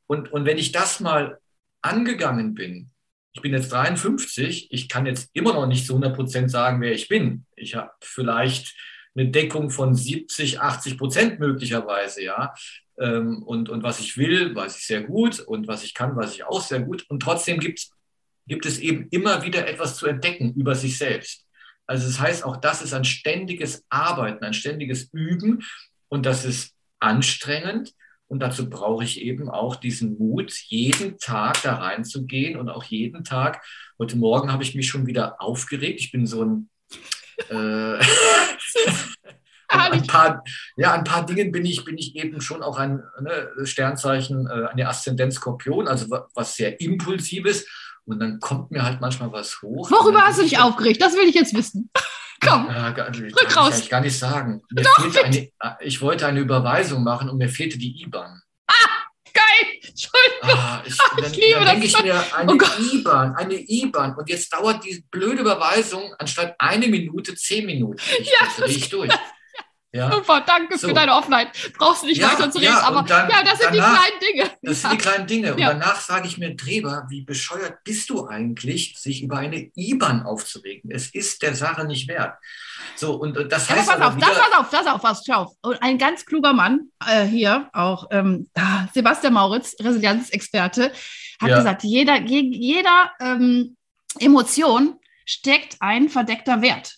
[0.07, 1.39] Und, und wenn ich das mal
[1.81, 2.91] angegangen bin,
[3.33, 6.93] ich bin jetzt 53, ich kann jetzt immer noch nicht zu 100 Prozent sagen, wer
[6.93, 7.45] ich bin.
[7.55, 8.75] Ich habe vielleicht
[9.15, 12.53] eine Deckung von 70, 80 Prozent möglicherweise, ja.
[12.99, 16.33] Ähm, Und, und was ich will, weiß ich sehr gut und was ich kann, weiß
[16.33, 17.05] ich auch sehr gut.
[17.09, 17.91] Und trotzdem gibt's,
[18.49, 21.45] gibt es eben immer wieder etwas zu entdecken über sich selbst.
[21.87, 25.63] Also das heißt, auch das ist ein ständiges Arbeiten, ein ständiges Üben
[26.09, 27.93] und das ist anstrengend.
[28.27, 33.23] Und dazu brauche ich eben auch diesen Mut, jeden Tag da reinzugehen und auch jeden
[33.23, 33.63] Tag.
[33.97, 35.99] Heute Morgen habe ich mich schon wieder aufgeregt.
[35.99, 36.69] Ich bin so ein,
[37.49, 37.99] äh,
[39.67, 40.43] ein, paar,
[40.77, 44.67] ja, ein paar Dingen bin ich, bin ich eben schon auch ein ne, Sternzeichen, äh,
[44.67, 47.65] eine Aszendenz Skorpion, also wa- was sehr impulsives.
[48.09, 49.89] Und dann kommt mir halt manchmal was hoch.
[49.91, 51.01] Worüber hast du dich ich- aufgeregt?
[51.01, 51.89] Das will ich jetzt wissen.
[52.41, 52.67] Komm.
[52.67, 53.73] ja, gar, kann Rück ich raus.
[53.73, 54.61] eigentlich gar nicht sagen.
[54.71, 55.49] Doch, eine,
[55.81, 58.41] ich wollte eine Überweisung machen und mir fehlte die IBAN.
[59.33, 59.79] Geil.
[59.87, 60.49] Entschuldigung.
[60.59, 61.85] Ah, ich, dann, liebe dann das.
[61.85, 62.57] ich mir, eine Oh.
[62.93, 64.15] IBAN, eine IBAN.
[64.15, 67.99] Und jetzt dauert die blöde Überweisung anstatt eine Minute zehn Minuten.
[68.19, 69.11] Ich, Ja, drehe ich durch.
[69.91, 70.89] Ja, Super, danke So.
[70.89, 71.49] für deine Offenheit.
[71.77, 74.19] Brauchst du nicht Ja, weiter zu reden, ja, aber dann ja, das sind danach- die
[74.19, 74.57] kleinen Dinge.
[74.61, 75.53] das sind die kleinen Dinge.
[75.55, 80.21] Und danach sage ich mir, Dreber, wie bescheuert bist du eigentlich, sich über eine IBAN
[80.23, 80.91] aufzuregen?
[80.91, 82.35] Es ist der Sache nicht wert.
[82.95, 85.55] So, und äh, das heißt pass auf, wieder, das, pass auf, pass auf, was, schau.
[85.63, 90.91] Und ein ganz kluger Mann äh, hier, auch ähm, ah, Sebastian Mauritz, Resilienzexperte,
[91.41, 93.75] hat gesagt, jeder, je- jeder ähm,
[94.19, 96.95] Emotion steckt ein verdeckter Wert.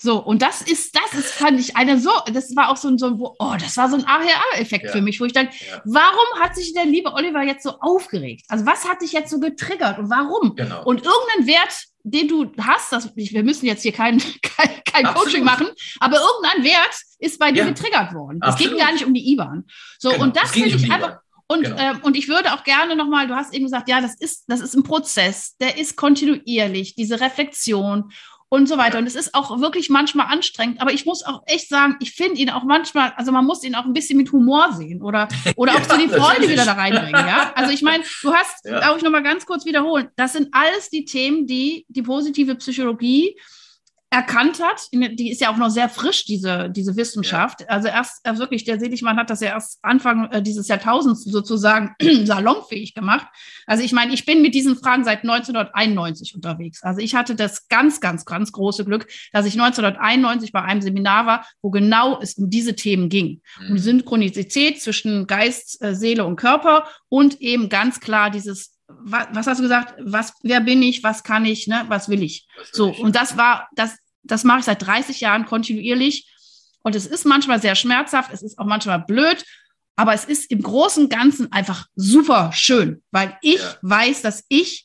[0.00, 2.98] So, und das ist, das ist, fand ich eine so, das war auch so ein,
[2.98, 4.92] so ein oh, das war so ein AHR-Effekt Ja.
[4.92, 5.82] für mich, wo ich dann, Ja.
[5.84, 8.44] warum hat sich der liebe Oliver jetzt so aufgeregt?
[8.48, 10.54] Also, was hat dich jetzt so getriggert und warum?
[10.54, 10.84] genau.
[10.84, 15.26] Und irgendein Wert, den du hast, das, wir müssen jetzt hier kein, kein, kein Absolut.
[15.32, 15.66] Coaching machen,
[15.98, 17.68] aber irgendein Wert ist bei dir Ja.
[17.70, 18.38] getriggert worden.
[18.42, 18.78] Es ging Absolut.
[18.78, 19.64] gar nicht um die IBAN.
[19.98, 21.18] So, Genau, und das finde um ich die einfach.
[21.48, 21.76] Und, Genau.
[21.80, 24.60] ähm, und ich würde auch gerne nochmal, du hast eben gesagt, ja, das ist, das
[24.60, 28.12] ist ein Prozess, der ist kontinuierlich, diese Reflexion
[28.50, 28.98] und so weiter.
[28.98, 32.40] Und es ist auch wirklich manchmal anstrengend, aber ich muss auch echt sagen, ich finde
[32.40, 35.72] ihn auch manchmal, also man muss ihn auch ein bisschen mit Humor sehen oder, oder
[35.72, 37.26] auch Ja, so die Freude wieder da reinbringen.
[37.26, 37.52] Ja?
[37.54, 38.80] Also ich meine, du hast, Ja.
[38.80, 43.36] darf ich nochmal ganz kurz wiederholen, das sind alles die Themen, die die positive Psychologie
[44.10, 44.88] erkannt hat.
[44.92, 47.68] Die ist ja auch noch sehr frisch, diese, diese Wissenschaft.
[47.68, 51.94] Also erst äh, wirklich, der Seligmann hat das ja erst Anfang äh, dieses Jahrtausends sozusagen
[52.24, 53.26] salonfähig gemacht.
[53.66, 56.82] Also ich meine, ich bin mit diesen Fragen seit 1991 unterwegs.
[56.82, 61.26] Also ich hatte das ganz, ganz, ganz große Glück, dass ich 1991 bei einem Seminar
[61.26, 63.42] war, wo genau es um diese Themen ging.
[63.60, 63.78] Um die Mhm.
[63.78, 69.58] Synchronizität zwischen Geist, äh, Seele und Körper und eben ganz klar dieses was, was, hast
[69.58, 69.94] du gesagt?
[70.00, 71.02] Was, wer bin ich?
[71.02, 71.66] Was kann ich?
[71.66, 71.84] Ne?
[71.88, 72.48] Was will ich?
[72.56, 72.98] Will so, ich?
[72.98, 76.28] und das war, das, das mache ich seit 30 Jahren kontinuierlich.
[76.82, 79.44] Und es ist manchmal sehr schmerzhaft, es ist auch manchmal blöd,
[79.96, 83.76] aber es ist im Großen und Ganzen einfach super schön, weil ich ja.
[83.82, 84.84] weiß, dass ich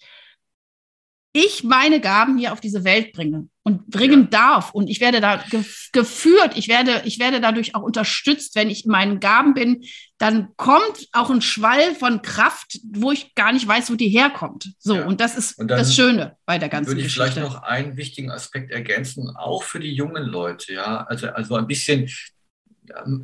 [1.33, 4.28] ich meine Gaben hier auf diese Welt bringe und bringen ja.
[4.30, 4.73] darf.
[4.73, 8.56] Und ich werde da ge geführt, ich werde, ich werde dadurch auch unterstützt.
[8.56, 9.84] Wenn ich in meinen Gaben bin,
[10.17, 14.73] dann kommt auch ein Schwall von Kraft, wo ich gar nicht weiß, wo die herkommt.
[14.80, 15.06] So, ja.
[15.06, 17.17] und das ist und das Schöne bei der ganzen Geschichte.
[17.17, 21.04] Würde ich vielleicht noch einen wichtigen Aspekt ergänzen, auch für die jungen Leute, ja.
[21.04, 22.10] Also, also ein bisschen,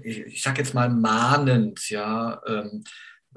[0.03, 2.41] ich sag jetzt mal mahnend, ja.
[2.47, 2.83] Ähm,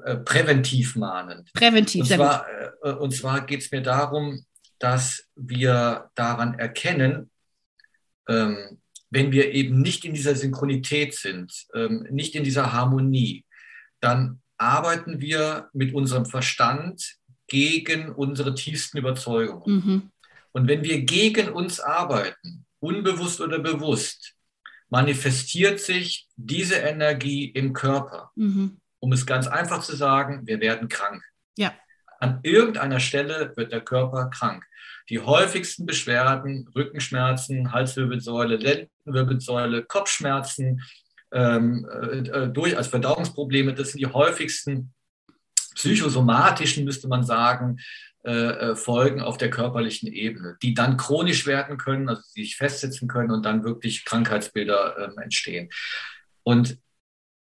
[0.03, 1.53] äh, präventiv mahnend.
[1.53, 2.45] Präventiv, und zwar,
[2.81, 4.43] äh, und zwar geht es mir darum,
[4.83, 7.31] dass wir daran erkennen,
[8.27, 13.45] ähm, wenn wir eben nicht in dieser Synchronität sind, ähm, nicht in dieser Harmonie,
[14.01, 17.15] dann arbeiten wir mit unserem Verstand
[17.47, 19.63] gegen unsere tiefsten Überzeugungen.
[19.73, 20.11] Mhm.
[20.51, 24.33] Und wenn wir gegen uns arbeiten, unbewusst oder bewusst,
[24.89, 28.31] manifestiert sich diese Energie im Körper.
[28.35, 28.81] Mhm.
[28.99, 31.23] Um es ganz einfach zu sagen, wir werden krank.
[31.57, 31.73] Ja.
[32.19, 34.65] An irgendeiner Stelle wird der Körper krank.
[35.09, 40.81] Die häufigsten Beschwerden, Rückenschmerzen, Halswirbelsäule, Lendenwirbelsäule, Kopfschmerzen,
[41.31, 44.93] ähm, äh, äh, durch als Verdauungsprobleme, das sind die häufigsten
[45.75, 47.79] psychosomatischen, müsste man sagen,
[48.25, 48.31] äh,
[48.71, 53.09] äh, Folgen auf der körperlichen Ebene, die dann chronisch werden können, also die sich festsetzen
[53.09, 55.69] können und dann wirklich Krankheitsbilder ähm, entstehen.
[56.43, 56.77] Und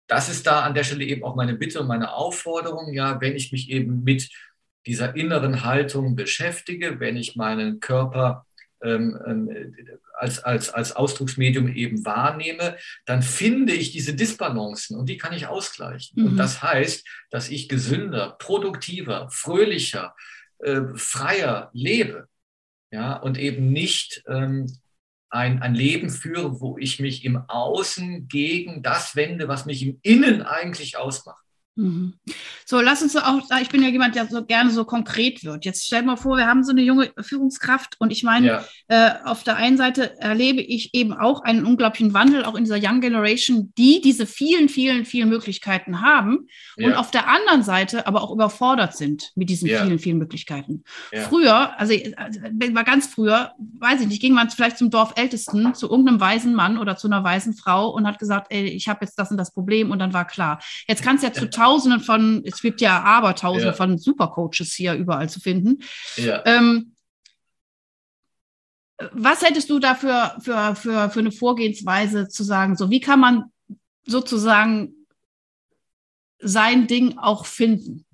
[0.07, 3.35] das ist da an der Stelle eben auch meine Bitte und meine Aufforderung, ja, wenn
[3.35, 4.31] ich mich eben mit
[4.89, 8.47] dieser inneren Haltung beschäftige, wenn ich meinen Körper
[8.83, 9.75] ähm, ähm,
[10.15, 15.47] als, als, als Ausdrucksmedium eben wahrnehme, dann finde ich diese Disbalancen und die kann ich
[15.47, 16.21] ausgleichen.
[16.21, 16.29] Mhm.
[16.31, 20.15] Und das heißt, dass ich gesünder, produktiver, fröhlicher,
[20.59, 22.29] äh, freier lebe.
[22.91, 24.67] Ja, und eben nicht ähm,
[25.29, 29.99] ein, ein Leben führe, wo ich mich im Außen gegen das wende, was mich im
[30.03, 31.45] Innen eigentlich ausmacht.
[31.79, 32.15] Mhm.
[32.67, 35.65] So, lass uns auch, ich bin ja jemand, der so gerne so konkret wird.
[35.65, 38.65] Jetzt stell mal vor, wir haben so eine junge Führungskraft und ich meine, ja.
[38.89, 42.81] äh, auf der einen Seite erlebe ich eben auch einen unglaublichen Wandel, auch in dieser
[42.83, 46.89] Young Generation, die diese vielen, vielen, vielen Möglichkeiten haben ja.
[46.89, 49.85] und auf der anderen Seite aber auch überfordert sind mit diesen ja.
[49.85, 50.83] vielen, vielen Möglichkeiten.
[51.29, 55.89] Früher, also, also war ganz früher, weiß ich nicht, ging man vielleicht zum Dorfältesten, zu
[55.89, 59.17] irgendeinem weisen Mann oder zu einer weisen Frau und hat gesagt, ey, ich habe jetzt
[59.17, 60.61] das und das Problem und dann war klar.
[60.89, 63.73] Jetzt kannst du ja zu Tausenden von, es gibt ja Abertausende ja.
[63.75, 65.83] von Supercoaches hier überall zu finden.
[66.17, 66.43] Ja.
[66.47, 66.95] Ähm,
[69.13, 72.77] was hättest du dafür für, für, für eine Vorgehensweise zu sagen?
[72.77, 73.45] So, wie kann man
[74.07, 74.95] sozusagen
[76.41, 78.07] sein Ding auch finden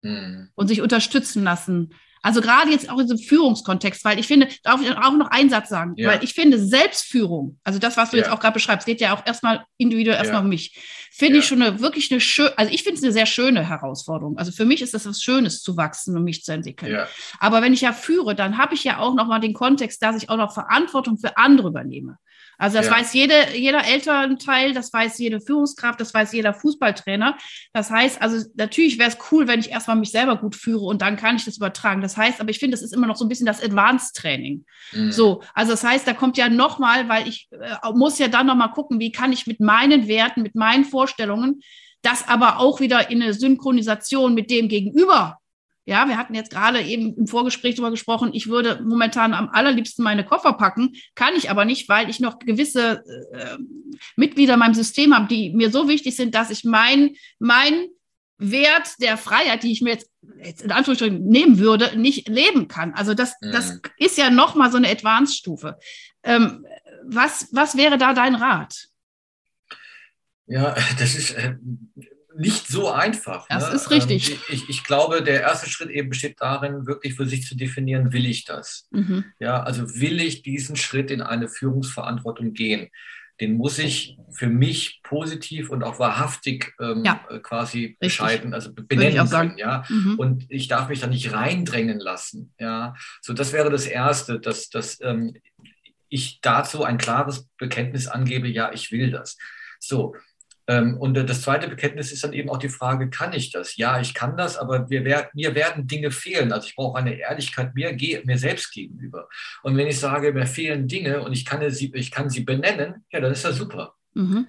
[0.00, 0.48] mhm.
[0.54, 1.94] und sich unterstützen lassen?
[2.22, 5.50] Also gerade jetzt auch in diesem Führungskontext, weil ich finde, darf ich auch noch einen
[5.50, 6.08] Satz sagen, ja.
[6.08, 8.22] weil ich finde Selbstführung, also das, was du ja.
[8.22, 10.44] jetzt auch gerade beschreibst, geht ja auch erstmal individuell erstmal ja.
[10.44, 10.78] um mich,
[11.12, 14.38] finde ich schon eine wirklich eine schöne, also ich finde es eine sehr schöne Herausforderung.
[14.38, 16.92] Also für mich ist das was Schönes zu wachsen und mich zu entwickeln.
[17.38, 20.16] Aber wenn ich ja führe, dann habe ich ja auch noch mal den Kontext, dass
[20.16, 22.16] ich auch noch Verantwortung für andere übernehme.
[22.62, 22.92] Also das ja.
[22.92, 27.36] weiß jede, jeder Elternteil, das weiß jede Führungskraft, das weiß jeder Fußballtrainer.
[27.72, 31.02] Das heißt, also natürlich wäre es cool, wenn ich erstmal mich selber gut führe und
[31.02, 32.02] dann kann ich das übertragen.
[32.02, 34.64] Das heißt, aber ich finde, das ist immer noch so ein bisschen das Advanced-Training.
[34.92, 35.10] Mhm.
[35.10, 38.70] So, also das heißt, da kommt ja nochmal, weil ich äh, muss ja dann nochmal
[38.70, 41.62] gucken, wie kann ich mit meinen Werten, mit meinen Vorstellungen
[42.02, 45.38] das aber auch wieder in eine Synchronisation mit dem Gegenüber
[45.84, 50.04] ja, wir hatten jetzt gerade eben im Vorgespräch darüber gesprochen, ich würde momentan am allerliebsten
[50.04, 53.58] meine Koffer packen, kann ich aber nicht, weil ich noch gewisse äh,
[54.16, 57.86] Mitglieder in meinem System habe, die mir so wichtig sind, dass ich mein, mein
[58.38, 60.10] Wert der Freiheit, die ich mir jetzt,
[60.42, 62.94] jetzt in Anführungsstrichen nehmen würde, nicht leben kann.
[62.94, 63.52] Also das, mhm.
[63.52, 65.78] das ist ja nochmal so eine Advanced-Stufe.
[66.22, 66.64] Ähm,
[67.04, 68.88] was, was wäre da dein Rat?
[70.46, 71.56] Ja, das ist, äh,
[72.36, 73.46] nicht so einfach.
[73.48, 73.74] Das ne?
[73.76, 74.32] ist richtig.
[74.32, 78.12] Ähm, ich, ich, glaube, der erste Schritt eben besteht darin, wirklich für sich zu definieren,
[78.12, 78.86] will ich das?
[78.90, 79.24] Mhm.
[79.38, 82.88] Ja, also will ich diesen Schritt in eine Führungsverantwortung gehen?
[83.40, 87.24] Den muss ich für mich positiv und auch wahrhaftig ähm, ja.
[87.28, 89.58] Äh, quasi bescheiden, also benennen können.
[89.58, 89.84] Ja?
[89.88, 90.18] Mhm.
[90.18, 92.52] Und ich darf mich da nicht reindrängen lassen.
[92.60, 92.94] Ja?
[93.20, 95.34] So, das wäre das Erste, dass, dass ähm,
[96.08, 99.38] ich dazu ein klares Bekenntnis angebe, ja, ich will das.
[99.80, 100.14] So,
[100.68, 103.76] und das zweite Bekenntnis ist dann eben auch die Frage, kann ich das?
[103.76, 105.02] Ja, ich kann das, aber wir,
[105.34, 106.52] mir werden Dinge fehlen.
[106.52, 109.28] Also ich brauche eine Ehrlichkeit mir, mir selbst gegenüber.
[109.62, 113.04] Und wenn ich sage, mir fehlen Dinge und ich kann sie, ich kann sie benennen,
[113.10, 113.94] ja, dann ist das super.
[114.14, 114.46] Mhm.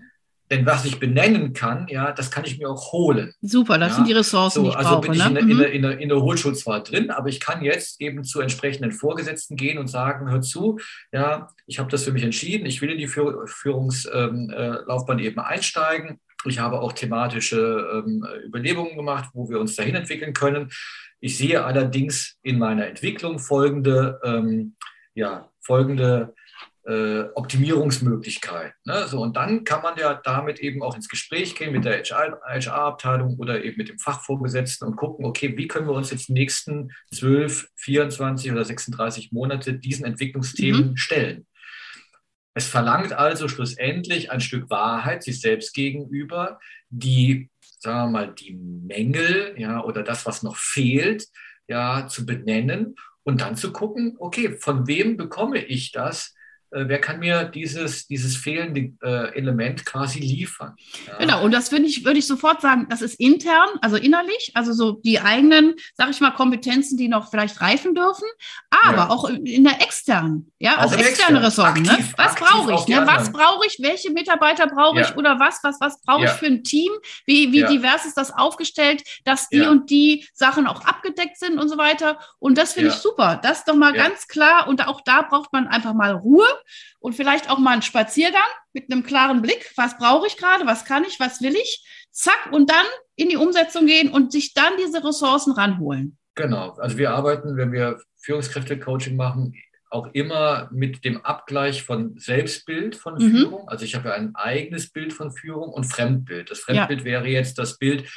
[0.53, 3.33] Denn was ich benennen kann, ja, das kann ich mir auch holen.
[3.41, 3.95] Super, das ja?
[3.95, 5.01] sind die Ressourcen, so, die ich also brauche.
[5.01, 5.27] bin ich ne?
[5.27, 5.57] in, der, in, Mhm.
[5.57, 9.55] der, in, der, in der Hohlschuld drin, aber ich kann jetzt eben zu entsprechenden Vorgesetzten
[9.55, 10.77] gehen und sagen, hör zu,
[11.11, 16.19] ja, ich habe das für mich entschieden, ich will in die Führ- Führungslaufbahn eben einsteigen.
[16.45, 20.69] Ich habe auch thematische ähm, Überlegungen gemacht, wo wir uns dahin entwickeln können.
[21.19, 24.75] Ich sehe allerdings in meiner Entwicklung folgende, ähm,
[25.15, 26.35] ja, folgende
[26.85, 28.73] äh, Optimierungsmöglichkeit.
[28.85, 29.07] Ne?
[29.07, 33.37] So, und dann kann man ja damit eben auch ins Gespräch gehen mit der HR-Abteilung
[33.37, 36.91] oder eben mit dem Fachvorgesetzten und gucken, okay, wie können wir uns jetzt die nächsten
[37.13, 41.47] 12, 24 oder 36 Monate diesen Entwicklungsthemen stellen.
[42.53, 48.53] Es verlangt also schlussendlich ein Stück Wahrheit sich selbst gegenüber, die, sagen wir mal, die
[48.53, 51.25] Mängel ja, oder das, was noch fehlt,
[51.67, 56.35] ja, zu benennen und dann zu gucken, okay, von wem bekomme ich das?
[56.73, 60.75] Äh, wer kann mir dieses, dieses fehlende äh, Element quasi liefern?
[61.07, 61.17] Ja.
[61.17, 64.73] Genau, und das finde ich, würde ich sofort sagen, das ist intern, also innerlich, also
[64.73, 68.27] so die eigenen, sag ich mal, Kompetenzen, die noch vielleicht reifen dürfen,
[68.69, 69.09] aber Ja.
[69.09, 71.43] auch in der externen, ja, Auch also externe Externen.
[71.43, 71.89] Ressourcen.
[71.89, 72.13] Aktiv, ne?
[72.17, 72.87] Was brauche ich?
[72.87, 73.03] Ne?
[73.05, 73.77] Was brauche ich?
[73.79, 75.09] Welche Mitarbeiter brauche ich?
[75.09, 75.15] Ja.
[75.15, 76.91] Oder was, was, was brauche ich für ein Team?
[77.25, 81.69] Wie, wie divers ist das aufgestellt, dass die und die Sachen auch abgedeckt sind und
[81.69, 82.17] so weiter?
[82.39, 83.39] Und das finde ich super.
[83.41, 84.67] Das ist doch mal ganz klar.
[84.67, 86.47] Und auch da braucht man einfach mal Ruhe
[86.99, 88.41] und vielleicht auch mal einen Spaziergang
[88.73, 89.71] mit einem klaren Blick.
[89.75, 90.65] Was brauche ich gerade?
[90.65, 91.19] Was kann ich?
[91.19, 91.85] Was will ich?
[92.11, 92.49] Zack.
[92.51, 96.17] Und dann in die Umsetzung gehen und sich dann diese Ressourcen ranholen.
[96.35, 96.71] Genau.
[96.77, 99.53] Also wir arbeiten, wenn wir Führungskräfte-Coaching machen,
[99.89, 103.31] auch immer mit dem Abgleich von Selbstbild von Mhm.
[103.31, 103.69] Führung.
[103.69, 106.49] Also ich habe ja ein eigenes Bild von Führung und Fremdbild.
[106.49, 108.09] Das Fremdbild wäre jetzt das Bild,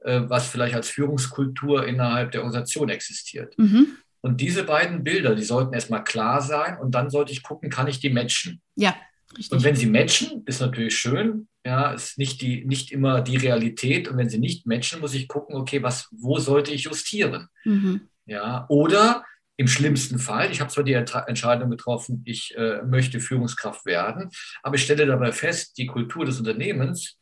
[0.00, 3.56] äh, was vielleicht als Führungskultur innerhalb der Organisation existiert.
[3.56, 3.96] Mhm.
[4.22, 7.88] Und diese beiden Bilder, die sollten erstmal klar sein und dann sollte ich gucken, kann
[7.88, 8.62] ich die matchen?
[8.76, 8.94] Ja,
[9.36, 9.52] richtig.
[9.52, 11.48] Und wenn sie matchen, ist natürlich schön.
[11.64, 14.08] Ja, ist nicht, die, nicht immer die Realität.
[14.08, 17.48] Und wenn sie nicht matchen, muss ich gucken, okay, was, wo sollte ich justieren?
[17.64, 18.08] mhm.
[18.24, 19.24] Ja, oder
[19.56, 24.30] im schlimmsten Fall, ich habe zwar die Entscheidung getroffen, ich äh, möchte Führungskraft werden,
[24.62, 27.18] aber ich stelle dabei fest, die Kultur des Unternehmens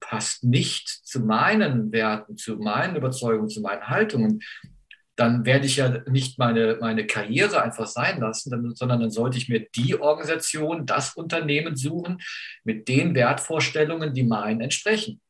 [0.00, 4.40] passt nicht zu meinen Werten, zu meinen Überzeugungen, zu meinen Haltungen.
[5.22, 9.48] Dann werde ich ja nicht meine, meine Karriere einfach sein lassen, sondern dann sollte ich
[9.48, 12.20] mir die Organisation, das Unternehmen suchen
[12.64, 15.20] mit den Wertvorstellungen, die meinen entsprechen.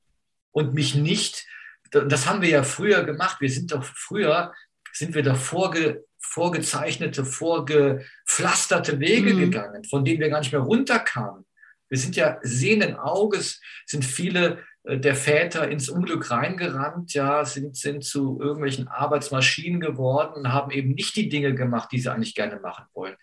[0.51, 1.47] Und mich nicht,
[1.91, 4.55] das haben wir ja früher gemacht, wir sind doch früher
[4.95, 9.41] sind wir da vorge, vorgezeichnete, vorgepflasterte Wege Mhm.
[9.41, 11.45] gegangen, von denen wir gar nicht mehr runterkamen.
[11.91, 18.05] Wir sind ja sehenden Auges, sind viele der Väter ins Unglück reingerannt, ja, sind, sind
[18.05, 22.59] zu irgendwelchen Arbeitsmaschinen geworden und haben eben nicht die Dinge gemacht, die sie eigentlich gerne
[22.61, 23.14] machen wollen.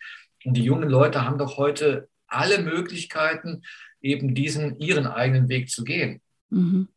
[0.46, 3.64] Und die jungen Leute haben doch heute alle Möglichkeiten,
[4.02, 6.22] eben diesen ihren eigenen Weg zu gehen.
[6.50, 6.88] Mhm.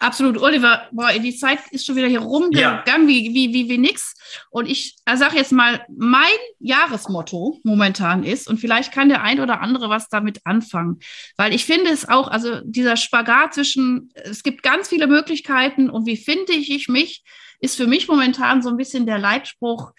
[0.00, 4.14] Absolut, Oliver, boah, die Zeit ist schon wieder hier rumgegangen wie, wie, wie, wie nix.
[4.50, 6.22] Und ich sage jetzt mal, mein
[6.60, 11.00] Jahresmotto momentan ist, und vielleicht kann der ein oder andere was damit anfangen,
[11.36, 16.06] weil ich finde es auch, also dieser Spagat zwischen, es gibt ganz viele Möglichkeiten und
[16.06, 17.24] wie finde ich, ich mich,
[17.60, 19.92] ist für mich momentan so ein bisschen der Leitspruch,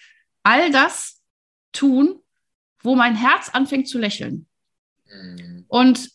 [0.44, 1.22] all das
[1.74, 2.22] tun,
[2.82, 4.48] wo mein Herz anfängt zu lächeln.
[5.12, 5.66] Mhm.
[5.68, 6.10] Und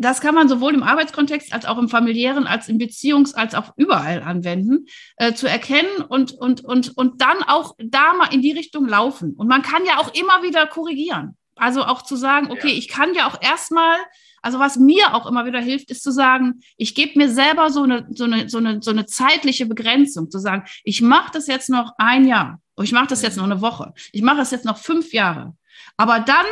[0.00, 3.74] das kann man sowohl im Arbeitskontext als auch im familiären, als im Beziehungs-, als auch
[3.76, 4.86] überall anwenden,
[5.16, 9.34] äh, zu erkennen und, und, und, und dann auch da mal in die Richtung laufen.
[9.34, 11.36] Und man kann ja auch immer wieder korrigieren.
[11.56, 12.78] Also auch zu sagen, okay, Ja.
[12.78, 13.98] ich kann ja auch erstmal,
[14.40, 17.82] also was mir auch immer wieder hilft, ist zu sagen, ich gebe mir selber so
[17.82, 21.68] eine, so eine, so eine, so eine zeitliche Begrenzung, zu sagen, ich mache das jetzt
[21.68, 24.64] noch ein Jahr, oder ich mache das jetzt noch eine Woche, ich mache das jetzt
[24.64, 25.54] noch fünf Jahre.
[25.98, 26.46] Aber dann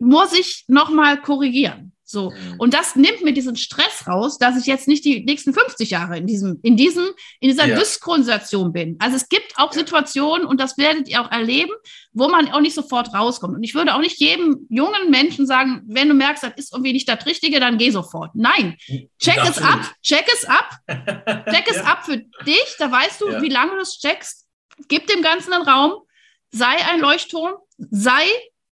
[0.00, 1.92] muss ich nochmal korrigieren.
[2.10, 2.30] So.
[2.30, 2.54] Mhm.
[2.58, 6.18] Und das nimmt mir diesen Stress raus, dass ich jetzt nicht die nächsten 50 Jahre
[6.18, 7.06] in diesem, in diesem,
[7.40, 7.78] in dieser Ja.
[7.78, 8.96] Dyskonstellation bin.
[8.98, 9.72] Also es gibt auch.
[9.72, 11.70] Situationen, und das werdet ihr auch erleben,
[12.12, 13.54] wo man auch nicht sofort rauskommt.
[13.56, 16.92] Und ich würde auch nicht jedem jungen Menschen sagen, wenn du merkst, das ist irgendwie
[16.92, 18.32] nicht das Richtige, dann geh sofort.
[18.34, 18.76] Nein,
[19.18, 19.70] check es Absolut.
[19.72, 20.70] ab, check es ab,
[21.52, 21.82] check es Ja.
[21.84, 23.42] ab für dich, da weißt du, Ja.
[23.42, 24.46] wie lange du es checkst.
[24.88, 25.92] Gib dem Ganzen einen Raum,
[26.50, 27.54] sei ein Leuchtturm,
[27.90, 28.22] sei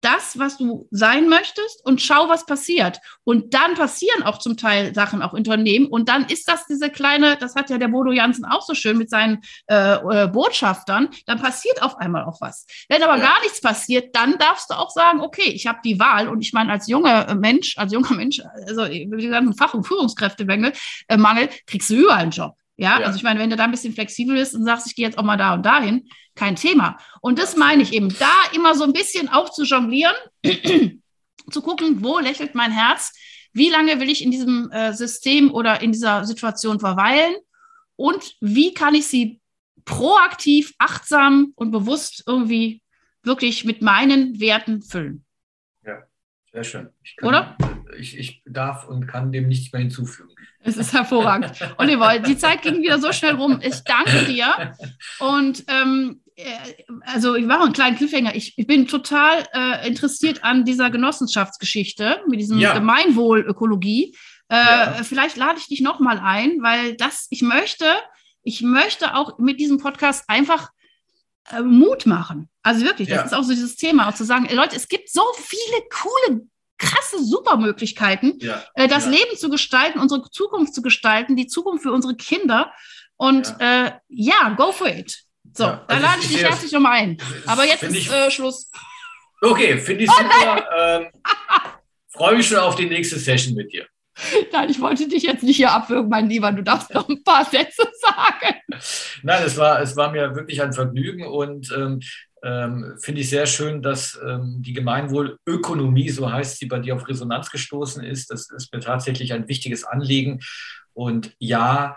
[0.01, 3.01] das, was du sein möchtest und schau, was passiert.
[3.25, 5.87] Und dann passieren auch zum Teil Sachen auch Unternehmen.
[5.87, 8.97] Und dann ist das diese kleine, das hat ja der Bodo Jansen auch so schön
[8.99, 12.67] mit seinen äh, äh, Botschaftern, dann passiert auf einmal auch was.
[12.89, 13.25] Wenn aber Ja.
[13.25, 16.29] gar nichts passiert, dann darfst du auch sagen, okay, ich habe die Wahl.
[16.29, 20.73] Und ich meine, als junger Mensch, als junger Mensch, also wie gesagt, Fach- und Führungskräftemangel,
[21.09, 22.58] äh, Mangel, kriegst du überall einen Job.
[22.79, 23.07] Ja, Ja.
[23.07, 25.19] also ich meine, wenn du da ein bisschen flexibel bist und sagst, ich gehe jetzt
[25.19, 26.97] auch mal da und dahin, kein Thema.
[27.21, 30.15] Und das meine ich eben, da immer so ein bisschen auch zu jonglieren,
[31.51, 33.13] zu gucken, wo lächelt mein Herz,
[33.53, 37.35] wie lange will ich in diesem äh, System oder in dieser Situation verweilen
[37.97, 39.41] und wie kann ich sie
[39.85, 42.83] proaktiv, achtsam und bewusst irgendwie
[43.25, 45.25] wirklich mit meinen Werten füllen.
[45.85, 46.03] Ja,
[46.53, 46.89] sehr schön.
[47.23, 47.57] Oder?
[47.99, 50.31] Ich, ich darf und kann dem nichts mehr hinzufügen.
[50.61, 51.53] Es ist hervorragend.
[51.79, 53.61] Oliver, die Zeit ging wieder so schnell rum.
[53.63, 54.75] Ich danke dir.
[55.21, 56.45] Und ähm, äh,
[57.07, 58.35] also ich mache einen kleinen Cliffhanger.
[58.35, 62.75] Ich, ich bin total äh, interessiert an dieser Genossenschaftsgeschichte mit diesem Ja.
[62.75, 64.15] Gemeinwohlökologie.
[64.49, 64.93] Äh, Ja.
[65.05, 67.87] Vielleicht lade ich dich nochmal ein, weil das, ich möchte,
[68.43, 70.71] ich möchte auch mit diesem Podcast einfach
[71.51, 72.49] äh, Mut machen.
[72.63, 73.25] Also wirklich, das Ja.
[73.25, 76.47] ist auch so dieses Thema, auch zu sagen, Leute, es gibt so viele coole,
[76.79, 78.63] krasse Supermöglichkeiten Ja.
[78.75, 79.11] äh, das ja.
[79.11, 82.73] Leben zu gestalten, unsere Zukunft zu gestalten, die Zukunft für unsere Kinder.
[83.17, 85.19] Und ja, äh, ja go for it.
[85.55, 87.19] So, Ja, da also lade ich ich dich herzlich nochmal ein.
[87.47, 88.71] Aber jetzt ist ich- äh, Schluss.
[89.41, 90.65] Okay, finde ich super.
[90.79, 91.07] ähm,
[92.11, 93.87] Freue mich schon auf die nächste Session mit dir.
[94.53, 96.51] Nein, ich wollte dich jetzt nicht hier abwürgen, mein Lieber.
[96.53, 98.57] Du darfst noch ein paar Sätze sagen.
[99.23, 102.01] Nein, es war, es war mir wirklich ein Vergnügen und ähm,
[102.43, 107.09] ähm, finde ich sehr schön, dass ähm, die Gemeinwohlökonomie, so heißt sie, bei dir auf
[107.09, 108.31] Resonanz gestoßen ist.
[108.31, 110.41] Das ist mir tatsächlich ein wichtiges Anliegen.
[110.93, 111.97] Und ja,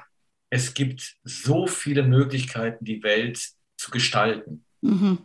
[0.50, 3.42] es gibt so viele Möglichkeiten, die Welt
[3.78, 4.66] zu gestalten.
[4.82, 5.20] Mhm.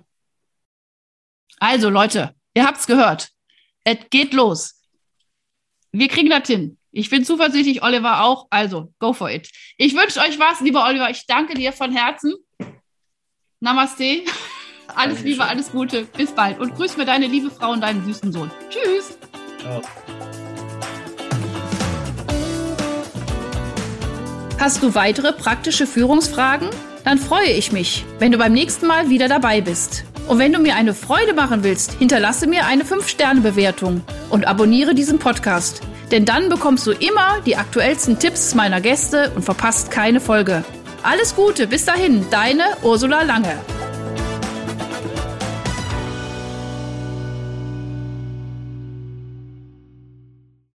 [1.58, 3.28] Also, Leute, ihr habt's gehört.
[3.84, 4.80] Es geht los.
[5.92, 6.78] Wir kriegen das hin.
[6.92, 8.46] Ich bin zuversichtlich, Oliver auch.
[8.50, 9.50] Also, go for it.
[9.76, 11.10] Ich wünsche euch was, lieber Oliver.
[11.10, 12.34] Ich danke dir von Herzen.
[13.60, 14.22] Namaste.
[14.96, 15.30] Alles Dankeschön.
[15.30, 16.04] Liebe, alles Gute.
[16.16, 16.58] Bis bald.
[16.58, 18.50] Und grüß mir deine liebe Frau und deinen süßen Sohn.
[18.70, 19.18] Tschüss.
[19.60, 19.82] Ciao.
[24.58, 26.70] Hast du weitere praktische Führungsfragen?
[27.04, 30.04] Dann freue ich mich, wenn du beim nächsten Mal wieder dabei bist.
[30.28, 35.18] Und wenn du mir eine Freude machen willst, hinterlasse mir eine 5-Sterne-Bewertung und abonniere diesen
[35.18, 35.82] Podcast.
[36.10, 40.64] Denn dann bekommst du immer die aktuellsten Tipps meiner Gäste und verpasst keine Folge.
[41.02, 43.56] Alles Gute, bis dahin, deine Ursula Lange.